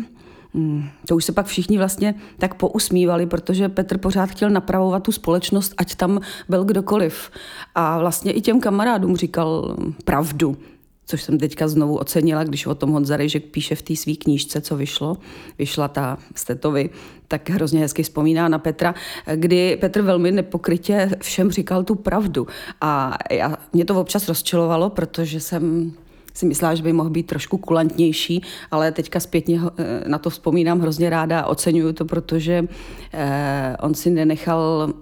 to 1.08 1.16
už 1.16 1.26
se 1.26 1.32
pak 1.32 1.46
všichni 1.46 1.78
vlastně 1.78 2.16
tak 2.38 2.54
pousmívali, 2.56 3.26
protože 3.26 3.70
Petr 3.70 3.98
pořád 3.98 4.26
chtěl 4.26 4.50
napravovat 4.50 5.04
tu 5.04 5.12
společnost, 5.12 5.74
ať 5.78 5.96
tam 5.96 6.20
byl 6.50 6.64
kdokoliv. 6.64 7.32
A 7.76 8.00
vlastně 8.00 8.32
i 8.32 8.42
těm 8.42 8.62
kamarádům 8.62 9.16
říkal 9.16 9.78
pravdu, 10.06 10.58
což 11.06 11.24
jsem 11.24 11.38
teďka 11.38 11.68
znovu 11.68 11.98
ocenila, 11.98 12.44
když 12.44 12.66
o 12.66 12.76
tom 12.76 12.92
Honza 12.92 13.18
Rejžek 13.18 13.46
píše 13.46 13.76
v 13.76 13.82
té 13.82 13.96
své 13.96 14.14
knížce, 14.14 14.62
co 14.62 14.76
vyšlo, 14.76 15.18
vyšla 15.58 15.88
ta 15.88 16.18
Stetovi, 16.36 16.90
tak 17.28 17.50
hrozně 17.50 17.80
hezky 17.80 18.04
vzpomíná 18.04 18.48
na 18.48 18.60
Petra, 18.60 18.96
kdy 19.36 19.78
Petr 19.82 20.02
velmi 20.02 20.32
nepokrytě 20.32 21.12
všem 21.22 21.52
říkal 21.52 21.84
tu 21.84 21.96
pravdu. 21.96 22.48
A 22.82 23.18
já, 23.32 23.58
mě 23.74 23.86
to 23.86 24.02
občas 24.02 24.28
rozčilovalo, 24.28 24.90
protože 24.90 25.40
jsem 25.40 25.94
si 26.34 26.46
myslela, 26.46 26.76
že 26.76 26.84
by 26.84 26.94
mohl 26.94 27.10
být 27.10 27.28
trošku 27.28 27.58
kulantnější, 27.58 28.42
ale 28.72 28.92
teďka 28.92 29.20
zpětně 29.20 29.60
eh, 29.78 30.10
na 30.10 30.18
to 30.18 30.30
vzpomínám 30.30 30.80
hrozně 30.80 31.10
ráda 31.10 31.40
a 31.40 31.46
oceňuju 31.46 31.94
to, 31.94 32.06
protože 32.06 32.66
eh, 33.14 33.78
on 33.82 33.94
si 33.94 34.10
nenechal 34.10 34.94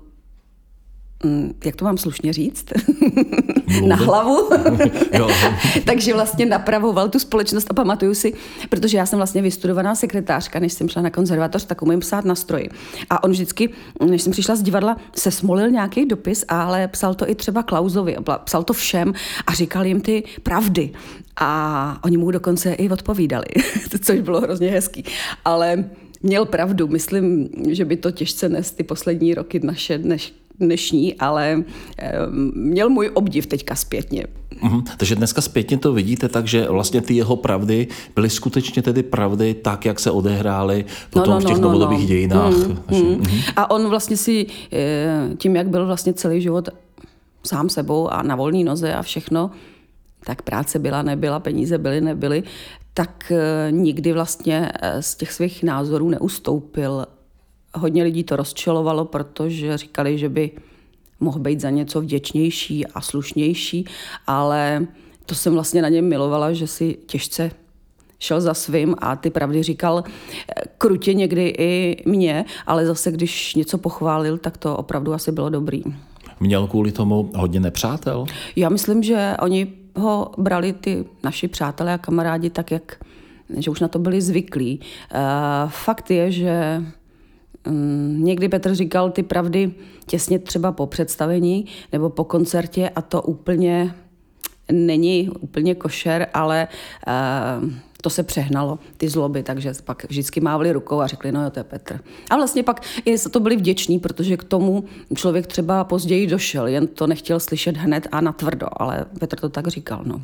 jak 1.66 1.76
to 1.76 1.86
mám 1.86 1.98
slušně 1.98 2.34
říct? 2.34 2.66
na 3.86 3.96
hlavu. 3.96 4.50
Takže 5.86 6.14
vlastně 6.14 6.46
napravoval 6.46 7.10
tu 7.10 7.20
společnost 7.20 7.68
a 7.70 7.74
pamatuju 7.74 8.14
si, 8.14 8.34
protože 8.70 8.98
já 8.98 9.06
jsem 9.06 9.18
vlastně 9.18 9.42
vystudovaná 9.42 9.96
sekretářka, 9.96 10.60
než 10.60 10.74
jsem 10.74 10.90
šla 10.90 11.02
na 11.02 11.10
konzervatoř, 11.10 11.66
tak 11.66 11.82
umím 11.82 12.00
psát 12.00 12.26
na 12.26 12.36
stroji. 12.36 12.70
A 13.10 13.24
on 13.24 13.32
vždycky, 13.32 13.70
než 14.06 14.22
jsem 14.22 14.32
přišla 14.32 14.56
z 14.56 14.62
divadla, 14.64 14.98
se 15.16 15.32
smolil 15.32 15.70
nějaký 15.70 16.06
dopis, 16.06 16.46
ale 16.48 16.88
psal 16.88 17.14
to 17.14 17.30
i 17.30 17.36
třeba 17.36 17.64
Klausovi, 17.64 18.16
psal 18.44 18.64
to 18.64 18.74
všem 18.74 19.14
a 19.48 19.54
říkal 19.54 19.86
jim 19.86 20.02
ty 20.02 20.24
pravdy. 20.44 20.90
A 21.42 22.00
oni 22.04 22.18
mu 22.18 22.32
dokonce 22.32 22.74
i 22.74 22.90
odpovídali, 22.90 23.46
což 24.04 24.20
bylo 24.20 24.42
hrozně 24.42 24.70
hezký. 24.70 25.04
Ale 25.46 25.86
měl 26.24 26.46
pravdu. 26.46 26.88
Myslím, 26.88 27.50
že 27.70 27.86
by 27.86 27.98
to 27.98 28.12
těžce 28.12 28.50
nes 28.50 28.72
ty 28.72 28.84
poslední 28.84 29.34
roky 29.34 29.60
naše, 29.64 29.98
než 29.98 30.34
dnešní, 30.60 31.16
ale 31.16 31.64
měl 32.54 32.90
můj 32.90 33.12
obdiv 33.14 33.46
teďka 33.46 33.76
zpětně. 33.76 34.26
Mm, 34.62 34.84
takže 34.98 35.16
dneska 35.16 35.42
zpětně 35.42 35.78
to 35.78 35.94
vidíte 35.94 36.30
tak, 36.30 36.48
že 36.48 36.68
vlastně 36.70 37.02
ty 37.02 37.14
jeho 37.14 37.36
pravdy 37.36 37.88
byly 38.16 38.30
skutečně 38.30 38.82
tedy 38.82 39.04
pravdy 39.04 39.54
tak, 39.54 39.86
jak 39.86 40.00
se 40.00 40.12
odehrály 40.12 40.86
potom 41.10 41.30
no, 41.30 41.40
no, 41.40 41.40
v 41.40 41.46
těch 41.46 41.58
no, 41.58 41.62
no, 41.62 41.68
novodobých 41.68 42.00
no. 42.00 42.08
dějinách. 42.08 42.54
Mm, 42.58 42.78
mm. 42.92 43.24
A 43.56 43.72
on 43.72 43.90
vlastně 43.90 44.18
si 44.18 44.46
eh, 44.74 45.30
tím, 45.38 45.56
jak 45.56 45.70
byl 45.70 45.86
vlastně 45.86 46.14
celý 46.14 46.42
život 46.42 46.70
sám 47.44 47.70
sebou 47.70 48.08
a 48.08 48.24
na 48.24 48.36
volné 48.36 48.64
noze 48.64 48.94
a 48.94 49.02
všechno, 49.02 49.52
tak 50.24 50.42
práce 50.42 50.80
byla, 50.80 51.02
nebyla, 51.02 51.40
peníze 51.40 51.78
byly, 51.78 52.02
nebyly, 52.02 52.44
tak 52.94 53.32
eh, 53.32 53.72
nikdy 53.72 54.14
vlastně 54.14 54.72
eh, 54.82 55.02
z 55.02 55.16
těch 55.16 55.34
svých 55.34 55.64
názorů 55.64 56.10
neustoupil 56.10 57.06
Hodně 57.76 58.04
lidí 58.04 58.24
to 58.24 58.36
rozčelovalo, 58.36 59.06
protože 59.06 59.78
říkali, 59.78 60.18
že 60.18 60.30
by 60.30 60.52
mohl 61.20 61.40
být 61.40 61.60
za 61.60 61.70
něco 61.70 62.02
vděčnější 62.02 62.88
a 62.88 63.02
slušnější, 63.02 63.86
ale 64.28 64.88
to 65.26 65.36
jsem 65.36 65.54
vlastně 65.54 65.82
na 65.82 65.90
něm 65.90 66.10
milovala, 66.10 66.54
že 66.54 66.68
si 66.68 66.98
těžce 67.06 67.52
šel 68.20 68.42
za 68.42 68.54
svým 68.54 68.96
a 68.98 69.16
ty 69.16 69.30
pravdy 69.30 69.64
říkal 69.64 70.04
eh, 70.04 70.54
krutě 70.78 71.14
někdy 71.14 71.54
i 71.58 72.04
mě, 72.06 72.46
ale 72.68 72.86
zase 72.86 73.12
když 73.12 73.56
něco 73.56 73.78
pochválil, 73.78 74.38
tak 74.38 74.58
to 74.58 74.78
opravdu 74.78 75.14
asi 75.14 75.32
bylo 75.32 75.50
dobrý. 75.50 75.84
Měl 76.40 76.68
kvůli 76.68 76.92
tomu 76.92 77.32
hodně 77.36 77.60
nepřátel? 77.60 78.26
Já 78.56 78.70
myslím, 78.70 79.04
že 79.04 79.36
oni 79.42 79.68
ho 79.96 80.32
brali 80.38 80.74
ty 80.74 81.06
naši 81.24 81.48
přátelé 81.48 81.94
a 81.94 81.98
kamarádi 81.98 82.50
tak, 82.50 82.72
jak 82.72 83.00
že 83.58 83.72
už 83.72 83.80
na 83.80 83.88
to 83.88 84.00
byli 84.00 84.22
zvyklí. 84.22 84.80
Uh, 84.80 85.70
fakt 85.70 86.12
je, 86.12 86.32
že 86.32 86.84
Mm, 87.68 88.20
někdy 88.24 88.50
Petr 88.50 88.76
říkal 88.76 89.12
ty 89.12 89.24
pravdy 89.24 89.72
těsně 90.06 90.40
třeba 90.40 90.72
po 90.72 90.88
představení 90.88 91.66
nebo 91.92 92.10
po 92.10 92.24
koncertě 92.24 92.90
a 92.90 93.02
to 93.02 93.22
úplně 93.22 93.96
není 94.72 95.30
úplně 95.30 95.76
košer, 95.76 96.28
ale 96.34 96.68
uh, 97.08 97.70
to 98.02 98.10
se 98.10 98.24
přehnalo, 98.24 98.80
ty 98.98 99.10
zloby, 99.10 99.44
takže 99.44 99.74
pak 99.84 100.06
vždycky 100.10 100.42
mávli 100.42 100.72
rukou 100.72 101.00
a 101.00 101.08
řekli, 101.08 101.32
no 101.32 101.44
jo, 101.44 101.50
to 101.50 101.60
je 101.60 101.64
Petr. 101.64 102.00
A 102.30 102.36
vlastně 102.36 102.64
pak 102.64 102.82
i 103.06 103.18
za 103.18 103.30
to 103.30 103.40
byli 103.40 103.56
vděční, 103.56 104.00
protože 104.00 104.38
k 104.38 104.44
tomu 104.44 104.84
člověk 105.16 105.48
třeba 105.48 105.84
později 105.84 106.28
došel, 106.28 106.68
jen 106.68 106.88
to 106.88 107.08
nechtěl 107.08 107.40
slyšet 107.40 107.78
hned 107.78 108.08
a 108.12 108.22
natvrdo, 108.22 108.68
ale 108.72 109.06
Petr 109.20 109.40
to 109.40 109.50
tak 109.50 109.68
říkal. 109.68 110.02
No. 110.06 110.22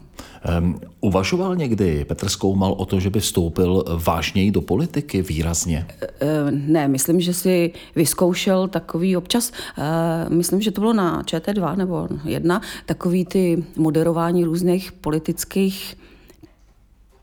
Um, 0.59 0.79
uvažoval 1.01 1.55
někdy 1.55 2.05
Petr 2.05 2.29
Zkoumal 2.29 2.71
o 2.71 2.85
to, 2.85 2.99
že 2.99 3.09
by 3.09 3.19
vstoupil 3.19 3.83
vážněji 4.05 4.51
do 4.51 4.61
politiky 4.61 5.21
výrazně? 5.21 5.87
Uh, 6.21 6.51
ne, 6.51 6.87
myslím, 6.87 7.21
že 7.21 7.33
si 7.33 7.73
vyzkoušel 7.95 8.67
takový 8.67 9.17
občas, 9.17 9.51
uh, 9.77 10.33
myslím, 10.33 10.61
že 10.61 10.71
to 10.71 10.81
bylo 10.81 10.93
na 10.93 11.23
ČT2 11.23 11.77
nebo 11.77 12.07
jedna, 12.25 12.61
takový 12.85 13.25
ty 13.25 13.63
moderování 13.75 14.43
různých 14.43 14.91
politických 14.91 15.97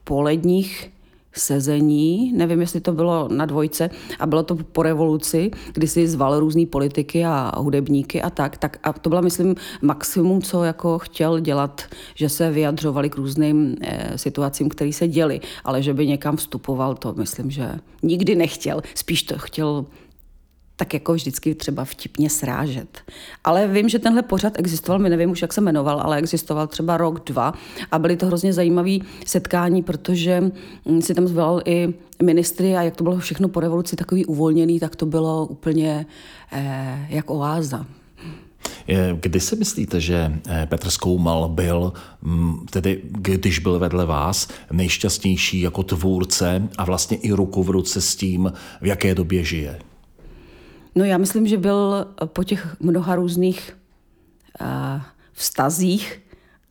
poledních 0.05 0.93
sezení, 1.35 2.33
nevím, 2.33 2.61
jestli 2.61 2.81
to 2.81 2.93
bylo 2.93 3.29
na 3.29 3.47
dvojce, 3.47 3.91
a 4.19 4.27
bylo 4.27 4.43
to 4.43 4.57
po 4.57 4.83
revoluci, 4.83 5.51
kdy 5.73 5.89
si 5.89 6.09
zval 6.09 6.41
různý 6.41 6.67
politiky 6.67 7.25
a 7.25 7.53
hudebníky 7.57 8.23
a 8.23 8.31
tak, 8.31 8.57
tak 8.57 8.79
a 8.83 8.93
to 8.93 9.09
bylo, 9.09 9.23
myslím, 9.23 9.55
maximum, 9.83 10.43
co 10.43 10.65
jako 10.65 10.99
chtěl 10.99 11.41
dělat, 11.41 11.83
že 12.15 12.29
se 12.29 12.51
vyjadřovali 12.51 13.11
k 13.11 13.17
různým 13.17 13.77
e, 13.81 14.19
situacím, 14.19 14.69
které 14.69 14.93
se 14.93 15.09
děly, 15.09 15.41
ale 15.65 15.83
že 15.83 15.95
by 15.95 16.07
někam 16.07 16.37
vstupoval, 16.37 16.95
to 16.95 17.15
myslím, 17.17 17.51
že 17.51 17.71
nikdy 18.03 18.35
nechtěl, 18.35 18.83
spíš 18.95 19.23
to 19.23 19.39
chtěl 19.39 19.87
tak 20.77 20.95
jako 20.95 21.15
vždycky 21.15 21.55
třeba 21.55 21.85
vtipně 21.85 22.31
srážet. 22.31 23.01
Ale 23.45 23.69
vím, 23.69 23.89
že 23.89 23.99
tenhle 23.99 24.23
pořad 24.23 24.59
existoval, 24.59 24.99
my 24.99 25.11
nevím 25.11 25.31
už, 25.31 25.43
jak 25.43 25.53
se 25.53 25.61
jmenoval, 25.61 26.01
ale 26.01 26.17
existoval 26.17 26.67
třeba 26.67 26.97
rok, 26.97 27.25
dva 27.27 27.55
a 27.91 27.99
byly 27.99 28.17
to 28.17 28.27
hrozně 28.27 28.53
zajímavé 28.53 28.97
setkání, 29.27 29.83
protože 29.83 30.51
mm, 30.85 31.03
si 31.03 31.15
tam 31.15 31.29
zvolal 31.29 31.63
i 31.65 31.95
ministry 32.23 32.77
a 32.77 32.83
jak 32.83 32.97
to 32.97 33.05
bylo 33.05 33.19
všechno 33.19 33.49
po 33.49 33.61
revoluci 33.61 33.97
takový 33.97 34.27
uvolněný, 34.27 34.81
tak 34.81 34.97
to 34.97 35.07
bylo 35.07 35.47
úplně 35.47 36.07
eh, 36.53 37.07
jak 37.09 37.31
oáza. 37.31 37.87
Kdy 39.21 39.41
si 39.41 39.57
myslíte, 39.57 40.01
že 40.01 40.41
eh, 40.49 40.67
Petr 40.67 40.91
Skoumal 40.91 41.49
byl, 41.49 41.93
mm, 42.23 42.67
tedy 42.71 43.03
když 43.05 43.59
byl 43.59 43.79
vedle 43.79 44.07
vás, 44.07 44.49
nejšťastnější 44.73 45.61
jako 45.61 45.83
tvůrce 45.83 46.69
a 46.79 46.85
vlastně 46.85 47.17
i 47.17 47.33
ruku 47.33 47.63
v 47.63 47.71
ruce 47.71 48.01
s 48.01 48.17
tím, 48.17 48.53
v 48.81 48.87
jaké 48.87 49.15
době 49.15 49.45
žije? 49.45 49.79
No 50.95 51.05
já 51.05 51.19
myslím, 51.19 51.47
že 51.47 51.57
byl 51.57 52.07
po 52.25 52.45
těch 52.45 52.81
mnoha 52.81 53.15
různých 53.15 53.77
uh, 54.61 54.67
vztazích, 55.33 56.23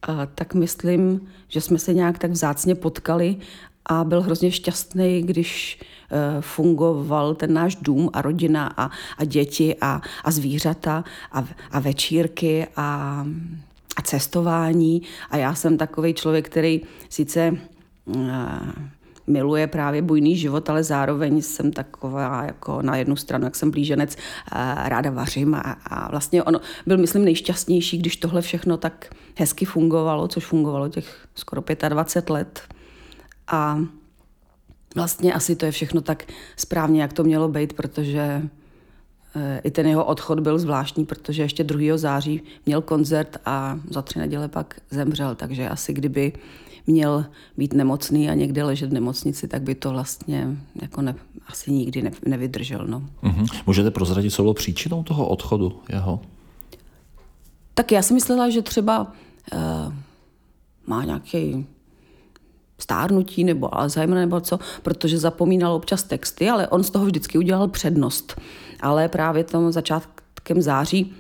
uh, 0.09 0.15
tak 0.35 0.53
myslím, 0.53 1.27
že 1.47 1.61
jsme 1.61 1.79
se 1.79 1.93
nějak 1.93 2.19
tak 2.19 2.31
vzácně 2.31 2.75
potkali 2.75 3.37
a 3.85 4.03
byl 4.03 4.21
hrozně 4.21 4.51
šťastný, 4.51 5.21
když 5.21 5.79
eh, 6.11 6.41
fungoval 6.41 7.35
ten 7.35 7.53
náš 7.53 7.75
dům 7.75 8.09
a 8.13 8.21
rodina 8.21 8.73
a, 8.77 8.89
a 9.17 9.23
děti 9.25 9.75
a, 9.81 10.01
a 10.23 10.31
zvířata 10.31 11.03
a, 11.31 11.45
a 11.71 11.79
večírky 11.79 12.67
a, 12.75 13.25
a 13.97 14.01
cestování. 14.01 15.01
A 15.29 15.37
já 15.37 15.55
jsem 15.55 15.77
takový 15.77 16.13
člověk, 16.13 16.49
který 16.49 16.81
sice 17.09 17.57
miluje 19.27 19.67
právě 19.67 20.01
bujný 20.01 20.37
život, 20.37 20.69
ale 20.69 20.83
zároveň 20.83 21.41
jsem 21.41 21.71
taková 21.71 22.43
jako 22.43 22.81
na 22.81 22.95
jednu 22.95 23.15
stranu, 23.15 23.45
jak 23.45 23.55
jsem 23.55 23.71
blíženec, 23.71 24.17
ráda 24.85 25.09
vařím 25.09 25.55
a, 25.55 25.59
a 25.61 26.11
vlastně 26.11 26.43
on 26.43 26.59
byl, 26.85 26.97
myslím, 26.97 27.25
nejšťastnější, 27.25 27.97
když 27.97 28.17
tohle 28.17 28.41
všechno 28.41 28.77
tak 28.77 29.15
hezky 29.35 29.65
fungovalo, 29.65 30.27
což 30.27 30.45
fungovalo 30.45 30.89
těch 30.89 31.27
skoro 31.35 31.63
25 31.89 32.29
let. 32.29 32.61
A 33.47 33.79
vlastně 34.95 35.33
asi 35.33 35.55
to 35.55 35.65
je 35.65 35.71
všechno 35.71 36.01
tak 36.01 36.23
správně, 36.57 37.01
jak 37.01 37.13
to 37.13 37.23
mělo 37.23 37.47
být, 37.47 37.73
protože 37.73 38.21
e, 39.35 39.61
i 39.63 39.71
ten 39.71 39.87
jeho 39.87 40.05
odchod 40.05 40.39
byl 40.39 40.59
zvláštní, 40.59 41.05
protože 41.05 41.41
ještě 41.41 41.63
2. 41.63 41.97
září 41.97 42.41
měl 42.65 42.81
koncert 42.81 43.37
a 43.45 43.79
za 43.89 44.01
tři 44.01 44.19
neděle 44.19 44.47
pak 44.47 44.75
zemřel, 44.89 45.35
takže 45.35 45.69
asi 45.69 45.93
kdyby 45.93 46.33
měl 46.87 47.25
být 47.57 47.73
nemocný 47.73 48.29
a 48.29 48.33
někde 48.33 48.63
ležet 48.63 48.89
v 48.89 48.93
nemocnici, 48.93 49.47
tak 49.47 49.61
by 49.61 49.75
to 49.75 49.91
vlastně 49.91 50.47
jako 50.81 51.01
ne, 51.01 51.15
asi 51.47 51.71
nikdy 51.71 52.01
ne, 52.01 52.11
nevydržel. 52.25 52.87
No. 52.87 53.03
Mm-hmm. 53.23 53.61
Můžete 53.67 53.91
prozradit, 53.91 54.33
co 54.33 54.41
bylo 54.41 54.53
příčinou 54.53 55.03
toho 55.03 55.27
odchodu 55.27 55.79
jeho? 55.89 56.21
Tak 57.73 57.91
já 57.91 58.01
si 58.01 58.13
myslela, 58.13 58.49
že 58.49 58.61
třeba 58.61 59.13
uh, 59.53 59.93
má 60.87 61.05
nějaký 61.05 61.65
stárnutí 62.81 63.43
nebo 63.43 63.77
Alzheimer 63.77 64.17
nebo 64.17 64.41
co, 64.41 64.59
protože 64.81 65.17
zapomínal 65.17 65.73
občas 65.73 66.03
texty, 66.03 66.49
ale 66.49 66.67
on 66.67 66.83
z 66.83 66.89
toho 66.89 67.05
vždycky 67.05 67.37
udělal 67.37 67.67
přednost. 67.67 68.41
Ale 68.79 69.09
právě 69.09 69.43
tom 69.43 69.71
začátkem 69.71 70.61
září 70.61 71.13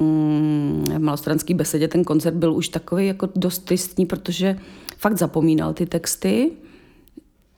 mm, 0.00 0.84
v 0.94 0.98
malostranské 0.98 1.54
besedě 1.54 1.88
ten 1.88 2.04
koncert 2.04 2.34
byl 2.34 2.54
už 2.54 2.68
takový 2.68 3.06
jako 3.06 3.28
dost 3.36 3.58
tristní, 3.58 4.06
protože 4.06 4.58
fakt 4.98 5.18
zapomínal 5.18 5.72
ty 5.72 5.86
texty, 5.86 6.52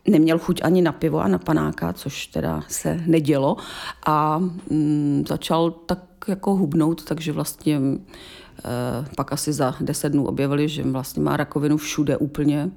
neměl 0.08 0.38
chuť 0.38 0.60
ani 0.64 0.82
na 0.82 0.92
pivo 0.92 1.18
a 1.20 1.28
na 1.28 1.38
panáka, 1.38 1.92
což 1.92 2.26
teda 2.26 2.64
se 2.68 3.00
nedělo. 3.06 3.56
A 4.06 4.38
mm, 4.70 5.24
začal 5.28 5.70
tak 5.70 5.98
jako 6.28 6.56
hubnout, 6.56 7.04
takže 7.04 7.32
vlastně 7.32 7.76
e, 7.76 9.14
pak 9.16 9.32
asi 9.32 9.52
za 9.52 9.74
deset 9.80 10.08
dnů 10.08 10.26
objevili, 10.26 10.68
že 10.68 10.82
vlastně 10.82 11.22
má 11.22 11.36
rakovinu 11.36 11.76
všude 11.76 12.16
úplně. 12.16 12.70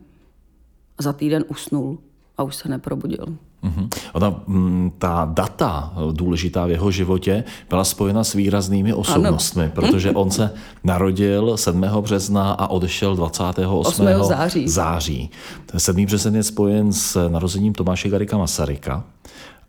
A 0.98 1.04
za 1.04 1.14
týden 1.14 1.46
usnul 1.48 1.98
a 2.38 2.44
už 2.44 2.56
se 2.56 2.70
neprobudil. 2.70 3.38
Mm-hmm. 3.64 3.90
Ona, 4.14 4.42
mm, 4.48 4.92
ta 4.98 5.30
data 5.34 5.94
důležitá 6.12 6.66
v 6.66 6.72
jeho 6.72 6.92
životě 6.92 7.44
byla 7.70 7.84
spojena 7.84 8.24
s 8.24 8.34
výraznými 8.34 8.94
osobnostmi, 8.94 9.64
ano. 9.64 9.72
protože 9.76 10.12
on 10.12 10.32
se 10.32 10.52
narodil 10.84 11.58
7. 11.58 11.86
března 12.02 12.52
a 12.52 12.68
odešel 12.68 13.16
28. 13.16 14.06
8. 14.08 14.24
září. 14.24 14.68
září. 14.68 15.30
7. 15.78 16.06
březen 16.06 16.36
je 16.36 16.44
spojen 16.44 16.94
s 16.94 17.30
narozením 17.30 17.74
Tomáše 17.74 18.10
Garika 18.10 18.38
Masaryka. 18.38 19.04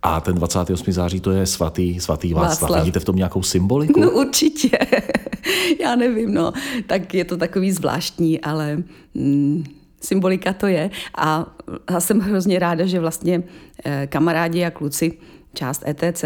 A 0.02 0.20
ten 0.20 0.34
28. 0.34 0.92
září 0.92 1.20
to 1.20 1.30
je 1.30 1.46
svatý, 1.46 2.00
svatý 2.00 2.34
Václav. 2.34 2.60
Václav. 2.60 2.80
Vidíte 2.80 3.00
v 3.00 3.04
tom 3.04 3.16
nějakou 3.16 3.42
symboliku? 3.42 4.00
No 4.00 4.10
určitě. 4.10 4.78
Já 5.80 5.96
nevím, 5.96 6.34
no. 6.34 6.52
Tak 6.86 7.14
je 7.14 7.24
to 7.24 7.36
takový 7.36 7.72
zvláštní, 7.72 8.40
ale... 8.40 8.82
Mm 9.14 9.64
symbolika 10.04 10.52
to 10.52 10.66
je. 10.66 10.90
A 11.18 11.46
já 11.90 12.00
jsem 12.00 12.20
hrozně 12.20 12.58
ráda, 12.58 12.86
že 12.86 13.00
vlastně 13.00 13.42
eh, 13.84 14.06
kamarádi 14.06 14.64
a 14.64 14.70
kluci, 14.70 15.18
část 15.54 15.82
ETC, 15.86 16.24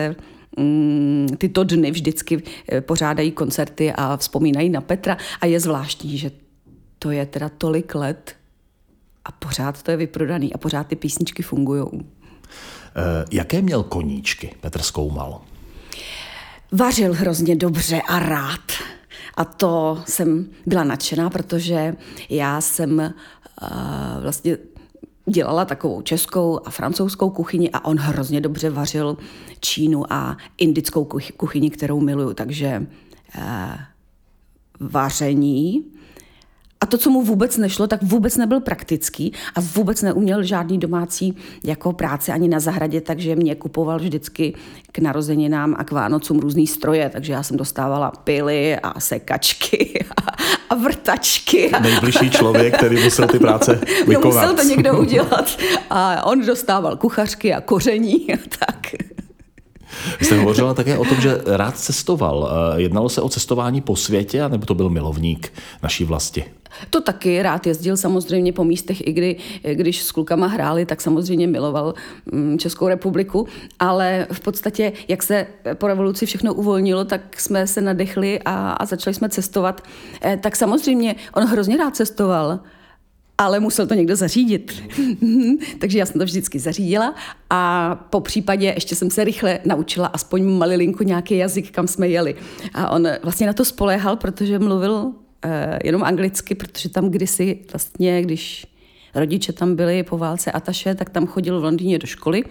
mm, 0.56 1.28
tyto 1.38 1.64
dny 1.64 1.90
vždycky 1.90 2.42
eh, 2.72 2.80
pořádají 2.80 3.32
koncerty 3.32 3.92
a 3.92 4.16
vzpomínají 4.16 4.68
na 4.70 4.80
Petra 4.80 5.16
a 5.40 5.46
je 5.46 5.60
zvláštní, 5.60 6.18
že 6.18 6.30
to 6.98 7.10
je 7.10 7.26
teda 7.26 7.48
tolik 7.48 7.94
let 7.94 8.34
a 9.24 9.32
pořád 9.32 9.82
to 9.82 9.90
je 9.90 9.96
vyprodaný 9.96 10.54
a 10.54 10.58
pořád 10.58 10.86
ty 10.86 10.96
písničky 10.96 11.42
fungují. 11.42 11.84
Eh, 11.92 13.24
jaké 13.32 13.62
měl 13.62 13.82
koníčky 13.82 14.54
Petr 14.60 14.82
Skoumal? 14.82 15.40
Vařil 16.72 17.14
hrozně 17.14 17.56
dobře 17.56 18.00
a 18.08 18.18
rád. 18.18 18.60
A 19.34 19.44
to 19.44 20.02
jsem 20.06 20.46
byla 20.66 20.84
nadšená, 20.84 21.30
protože 21.30 21.96
já 22.30 22.60
jsem 22.60 23.14
vlastně 24.22 24.58
dělala 25.26 25.64
takovou 25.64 26.02
českou 26.02 26.60
a 26.64 26.70
francouzskou 26.70 27.30
kuchyni 27.30 27.70
a 27.70 27.84
on 27.84 27.98
hrozně 27.98 28.40
dobře 28.40 28.70
vařil 28.70 29.16
Čínu 29.60 30.12
a 30.12 30.36
indickou 30.58 31.04
kuchyni, 31.36 31.70
kterou 31.70 32.00
miluju. 32.00 32.34
Takže 32.34 32.86
uh, 33.38 33.42
vaření 34.80 35.84
a 36.80 36.86
to, 36.86 36.98
co 36.98 37.10
mu 37.10 37.22
vůbec 37.22 37.56
nešlo, 37.56 37.86
tak 37.86 38.02
vůbec 38.02 38.36
nebyl 38.36 38.60
praktický 38.60 39.32
a 39.54 39.60
vůbec 39.60 40.02
neuměl 40.02 40.42
žádný 40.42 40.78
domácí 40.78 41.36
jako 41.64 41.92
práce 41.92 42.32
ani 42.32 42.48
na 42.48 42.60
zahradě, 42.60 43.00
takže 43.00 43.36
mě 43.36 43.54
kupoval 43.54 43.98
vždycky 43.98 44.54
k 44.92 44.98
narozeninám 44.98 45.74
a 45.78 45.84
k 45.84 45.90
Vánocům 45.90 46.38
různý 46.38 46.66
stroje, 46.66 47.10
takže 47.12 47.32
já 47.32 47.42
jsem 47.42 47.56
dostávala 47.56 48.10
pily 48.10 48.76
a 48.76 49.00
sekačky 49.00 50.04
a, 50.16 50.30
a 50.70 50.74
vrtačky. 50.74 51.70
Nejbližší 51.80 52.30
člověk, 52.30 52.76
který 52.76 53.04
musel 53.04 53.28
ty 53.28 53.38
práce 53.38 53.80
vykonat. 54.06 54.24
No, 54.28 54.40
musel 54.40 54.54
to 54.54 54.62
někdo 54.62 54.98
udělat 54.98 55.58
a 55.90 56.26
on 56.26 56.46
dostával 56.46 56.96
kuchařky 56.96 57.54
a 57.54 57.60
koření 57.60 58.34
a 58.34 58.36
tak. 58.58 58.78
Vy 60.20 60.26
jste 60.26 60.38
hovořila 60.38 60.74
také 60.74 60.98
o 60.98 61.04
tom, 61.04 61.20
že 61.20 61.40
rád 61.46 61.78
cestoval. 61.78 62.50
Jednalo 62.76 63.08
se 63.08 63.20
o 63.20 63.28
cestování 63.28 63.80
po 63.80 63.96
světě, 63.96 64.48
nebo 64.48 64.66
to 64.66 64.74
byl 64.74 64.90
milovník 64.90 65.52
naší 65.82 66.04
vlasti? 66.04 66.44
To 66.90 67.00
taky 67.00 67.42
rád 67.42 67.66
jezdil 67.66 67.96
samozřejmě 67.96 68.52
po 68.52 68.64
místech, 68.64 69.06
i 69.06 69.12
kdy, 69.12 69.36
když 69.72 70.02
s 70.02 70.12
klukama 70.12 70.46
hráli, 70.46 70.86
tak 70.86 71.00
samozřejmě 71.00 71.46
miloval 71.46 71.94
mm, 72.32 72.58
Českou 72.58 72.88
republiku, 72.88 73.46
ale 73.78 74.26
v 74.32 74.40
podstatě, 74.40 74.92
jak 75.08 75.22
se 75.22 75.46
po 75.74 75.86
revoluci 75.86 76.26
všechno 76.26 76.54
uvolnilo, 76.54 77.04
tak 77.04 77.40
jsme 77.40 77.66
se 77.66 77.80
nadechli 77.80 78.40
a, 78.44 78.70
a 78.70 78.86
začali 78.86 79.14
jsme 79.14 79.28
cestovat. 79.28 79.82
Eh, 80.22 80.38
tak 80.42 80.56
samozřejmě 80.56 81.16
on 81.34 81.44
hrozně 81.44 81.76
rád 81.76 81.96
cestoval, 81.96 82.60
ale 83.38 83.60
musel 83.60 83.86
to 83.86 83.94
někdo 83.94 84.16
zařídit. 84.16 84.82
Takže 85.78 85.98
já 85.98 86.06
jsem 86.06 86.18
to 86.18 86.24
vždycky 86.24 86.58
zařídila 86.58 87.14
a 87.50 87.94
po 88.10 88.20
případě 88.20 88.66
ještě 88.66 88.94
jsem 88.94 89.10
se 89.10 89.24
rychle 89.24 89.58
naučila 89.64 90.06
aspoň 90.06 90.44
malilinku 90.44 91.04
nějaký 91.04 91.36
jazyk, 91.36 91.70
kam 91.70 91.88
jsme 91.88 92.08
jeli. 92.08 92.34
A 92.74 92.90
on 92.90 93.08
vlastně 93.22 93.46
na 93.46 93.52
to 93.52 93.64
spoléhal, 93.64 94.16
protože 94.16 94.58
mluvil 94.58 95.12
Eh, 95.44 95.78
jenom 95.84 96.04
anglicky, 96.04 96.54
protože 96.54 96.88
tam 96.88 97.10
kdysi 97.10 97.58
vlastně, 97.72 98.22
když 98.22 98.66
rodiče 99.14 99.52
tam 99.52 99.76
byli 99.76 100.02
po 100.02 100.18
válce 100.18 100.52
Ataše, 100.52 100.94
tak 100.94 101.10
tam 101.10 101.26
chodil 101.26 101.60
v 101.60 101.64
Londýně 101.64 101.98
do 101.98 102.06
školy, 102.06 102.44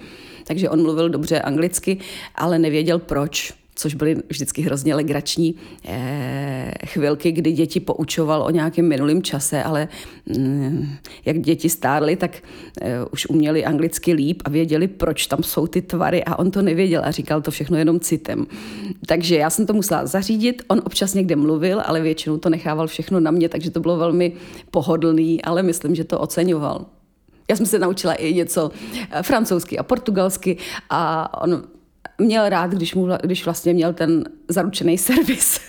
takže 0.43 0.69
on 0.69 0.82
mluvil 0.82 1.10
dobře 1.10 1.41
anglicky, 1.41 1.97
ale 2.36 2.60
nevěděl 2.60 3.00
proč 3.00 3.54
což 3.78 3.96
byly 3.96 4.16
vždycky 4.30 4.62
hrozně 4.62 4.96
legrační 4.96 5.56
eh, 5.86 6.74
chvilky, 6.86 7.32
kdy 7.32 7.52
děti 7.52 7.80
poučoval 7.80 8.42
o 8.42 8.50
nějakém 8.50 8.88
minulém 8.88 9.22
čase, 9.22 9.63
ale 9.63 9.88
mm, 10.38 10.90
jak 11.26 11.40
děti 11.40 11.70
stárly, 11.70 12.16
tak 12.16 12.32
eh, 12.82 13.06
už 13.12 13.26
uměli 13.30 13.66
anglicky 13.66 14.13
líp 14.13 14.42
a 14.46 14.50
věděli, 14.50 14.88
proč 14.88 15.28
tam 15.28 15.44
jsou 15.44 15.68
ty 15.68 15.82
tvary 15.82 16.24
a 16.24 16.40
on 16.40 16.52
to 16.52 16.62
nevěděl 16.62 17.02
a 17.06 17.12
říkal 17.12 17.42
to 17.42 17.52
všechno 17.52 17.78
jenom 17.78 18.00
citem. 18.00 18.46
Takže 19.06 19.36
já 19.36 19.50
jsem 19.50 19.66
to 19.66 19.74
musela 19.74 20.06
zařídit, 20.06 20.62
on 20.68 20.82
občas 20.86 21.13
někde 21.13 21.36
mluvil, 21.36 21.82
ale 21.86 22.02
většinou 22.02 22.38
to 22.38 22.50
nechával 22.50 22.88
všechno 22.88 23.20
na 23.20 23.32
mě, 23.32 23.50
takže 23.50 23.72
to 23.72 23.80
bylo 23.80 23.98
velmi 23.98 24.34
pohodlný, 24.72 25.42
ale 25.42 25.63
myslím, 25.63 25.96
že 25.96 26.04
to 26.04 26.20
oceňoval. 26.20 26.86
Já 27.50 27.56
jsem 27.56 27.66
se 27.66 27.80
naučila 27.80 28.13
i 28.13 28.34
něco 28.34 28.72
eh, 29.12 29.24
francouzsky 29.24 29.78
a 29.78 29.84
portugalsky 29.84 30.58
a 30.90 31.42
on 31.44 31.63
měl 32.17 32.49
rád, 32.49 32.71
když, 32.71 32.95
mu, 32.95 33.08
když 33.23 33.45
vlastně 33.45 33.73
měl 33.73 33.93
ten 33.93 34.23
zaručený 34.47 34.97
servis. 35.08 35.60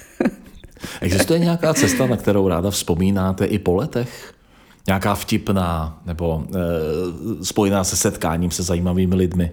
Existuje 1.01 1.39
nějaká 1.39 1.75
cesta, 1.75 2.07
na 2.07 2.17
kterou 2.17 2.49
ráda 2.49 2.71
vzpomínáte 2.71 3.45
i 3.45 3.59
po 3.59 3.75
letech? 3.75 4.35
Nějaká 4.87 5.15
vtipná 5.15 6.03
nebo 6.07 6.45
e, 6.55 7.45
spojená 7.45 7.85
se 7.85 7.97
setkáním 7.97 8.51
se 8.51 8.63
zajímavými 8.63 9.15
lidmi? 9.15 9.53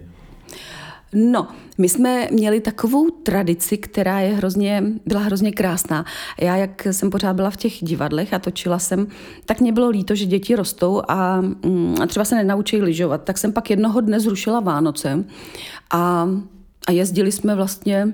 No, 1.14 1.48
my 1.78 1.90
jsme 1.90 2.28
měli 2.32 2.60
takovou 2.60 3.10
tradici, 3.10 3.78
která 3.78 4.20
je 4.20 4.34
hrozně, 4.36 4.84
byla 5.06 5.22
hrozně 5.22 5.52
krásná. 5.52 6.06
Já, 6.42 6.56
jak 6.56 6.88
jsem 6.92 7.10
pořád 7.10 7.34
byla 7.34 7.50
v 7.50 7.58
těch 7.58 7.74
divadlech 7.74 8.34
a 8.34 8.40
točila 8.40 8.80
jsem, 8.80 9.08
tak 9.46 9.62
mě 9.62 9.72
bylo 9.72 9.90
líto, 9.90 10.16
že 10.16 10.26
děti 10.26 10.56
rostou 10.56 11.02
a, 11.08 11.42
mm, 11.42 11.96
a 12.02 12.06
třeba 12.06 12.26
se 12.26 12.36
nenaučí 12.36 12.82
lyžovat. 12.82 13.24
Tak 13.24 13.38
jsem 13.38 13.54
pak 13.54 13.70
jednoho 13.70 14.02
dne 14.02 14.20
zrušila 14.20 14.60
Vánoce 14.60 15.24
a 15.92 16.30
a 16.88 16.92
jezdili 16.92 17.32
jsme 17.32 17.56
vlastně 17.56 18.14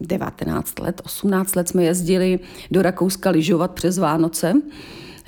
19 0.00 0.78
let, 0.78 1.00
18 1.04 1.56
let 1.56 1.68
jsme 1.68 1.84
jezdili 1.84 2.40
do 2.70 2.82
Rakouska 2.82 3.30
lyžovat 3.30 3.70
přes 3.70 3.98
Vánoce 3.98 4.52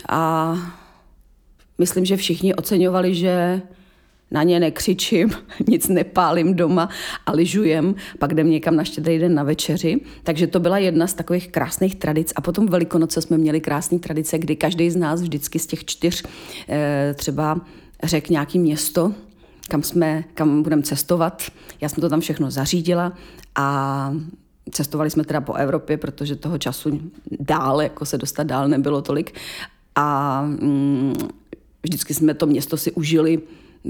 a 0.09 0.55
myslím, 1.79 2.05
že 2.05 2.17
všichni 2.17 2.55
oceňovali, 2.55 3.15
že 3.15 3.63
na 4.31 4.43
ně 4.43 4.61
nekřičím, 4.61 5.31
nic 5.69 5.89
nepálím 5.89 6.55
doma 6.55 6.89
a 7.27 7.33
lyžujem, 7.33 7.95
pak 8.19 8.33
jdem 8.33 8.51
někam 8.51 8.77
na 8.77 8.85
štědrý 8.85 9.19
den 9.19 9.35
na 9.35 9.43
večeři. 9.43 10.01
Takže 10.23 10.47
to 10.47 10.61
byla 10.61 10.79
jedna 10.79 11.07
z 11.07 11.15
takových 11.15 11.49
krásných 11.49 11.95
tradic. 11.95 12.33
A 12.37 12.41
potom 12.41 12.67
Velikonoce 12.67 13.23
jsme 13.23 13.39
měli 13.39 13.61
krásné 13.61 13.99
tradice, 13.99 14.39
kdy 14.39 14.57
každý 14.57 14.91
z 14.91 14.97
nás 14.97 15.23
vždycky 15.23 15.59
z 15.59 15.67
těch 15.67 15.85
čtyř 15.85 16.25
eh, 16.69 17.15
třeba 17.15 17.61
řekl 18.05 18.33
nějaký 18.33 18.59
město, 18.59 19.13
kam, 19.69 19.83
jsme, 19.83 20.25
kam 20.35 20.63
budeme 20.63 20.83
cestovat. 20.83 21.43
Já 21.81 21.89
jsem 21.89 22.01
to 22.01 22.09
tam 22.09 22.21
všechno 22.21 22.51
zařídila 22.51 23.13
a 23.55 24.15
cestovali 24.71 25.11
jsme 25.11 25.25
teda 25.25 25.41
po 25.41 25.55
Evropě, 25.55 25.97
protože 25.97 26.37
toho 26.37 26.59
času 26.59 27.01
dál, 27.41 27.83
jako 27.83 28.07
se 28.07 28.19
dostat 28.19 28.43
dál 28.43 28.69
nebylo 28.69 29.03
tolik. 29.03 29.35
A 29.95 30.43
mm, 30.43 31.15
vždycky 31.83 32.15
jsme 32.15 32.35
to 32.35 32.47
město 32.47 32.77
si 32.77 32.93
užili 32.93 33.43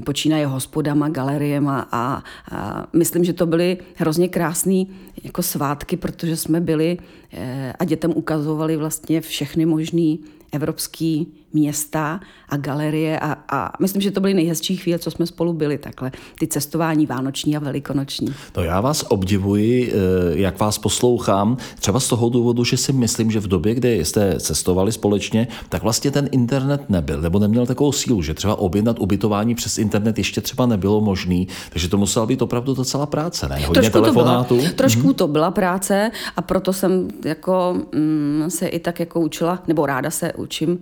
počínaje 0.05 0.47
hospodama, 0.47 1.09
galeriema 1.09 1.89
a, 1.93 2.23
a 2.51 2.87
myslím, 2.93 3.25
že 3.25 3.33
to 3.33 3.47
byly 3.47 3.79
hrozně 3.95 4.29
krásné 4.29 4.85
jako 5.25 5.43
svátky, 5.43 5.97
protože 5.97 6.37
jsme 6.37 6.61
byli 6.61 6.99
eh, 7.33 7.73
a 7.79 7.85
dětem 7.85 8.13
ukazovali 8.15 8.77
vlastně 8.77 9.21
všechny 9.21 9.67
možné 9.67 10.17
evropské 10.53 11.25
města 11.57 12.21
a 12.49 12.57
galerie 12.57 13.21
a, 13.21 13.37
a 13.49 13.73
myslím, 13.81 14.03
že 14.03 14.11
to 14.11 14.21
byly 14.21 14.35
nejhezčí 14.35 14.77
chvíle, 14.77 14.99
co 14.99 15.11
jsme 15.11 15.27
spolu 15.27 15.53
byli 15.53 15.79
takhle. 15.79 16.13
Ty 16.39 16.47
cestování 16.47 17.07
vánoční 17.07 17.57
a 17.57 17.61
velikonoční. 17.61 18.35
No 18.57 18.63
já 18.63 18.81
vás 18.81 19.05
obdivuji, 19.09 19.93
eh, 19.93 20.39
jak 20.39 20.61
vás 20.61 20.79
poslouchám, 20.79 21.57
třeba 21.81 22.01
z 22.01 22.09
toho 22.09 22.29
důvodu, 22.29 22.65
že 22.65 22.77
si 22.77 22.93
myslím, 22.93 23.31
že 23.31 23.41
v 23.41 23.49
době, 23.49 23.75
kdy 23.75 24.05
jste 24.05 24.41
cestovali 24.41 24.93
společně, 24.93 25.49
tak 25.69 25.83
vlastně 25.83 26.11
ten 26.11 26.29
internet 26.33 26.91
nebyl, 26.91 27.21
nebo 27.21 27.39
neměl 27.39 27.67
takovou 27.67 27.93
sílu, 27.93 28.23
že 28.23 28.35
třeba 28.35 28.59
objednat 28.59 28.99
ubytování 28.99 29.55
přes 29.55 29.79
internet 29.79 30.19
ještě 30.19 30.41
třeba 30.41 30.67
nebylo 30.67 31.01
možný, 31.01 31.49
takže 31.71 31.89
to 31.89 31.97
musela 31.97 32.27
být 32.27 32.43
opravdu 32.43 32.75
docela 32.75 33.07
práce, 33.07 33.49
ne? 33.49 33.57
Hodně 33.57 33.75
trošku 33.75 33.93
telefonátů. 33.93 34.55
To 34.55 34.61
byla, 34.61 34.73
trošku 34.73 35.09
mm-hmm. 35.09 35.15
to 35.15 35.29
byla 35.29 35.51
práce 35.51 36.11
a 36.37 36.43
proto 36.43 36.73
jsem 36.73 37.09
jako 37.25 37.77
mm, 37.95 38.45
se 38.49 38.67
i 38.67 38.79
tak 38.79 39.01
jako 39.01 39.21
učila, 39.21 39.63
nebo 39.67 39.87
ráda 39.87 40.11
se 40.11 40.33
učím 40.33 40.79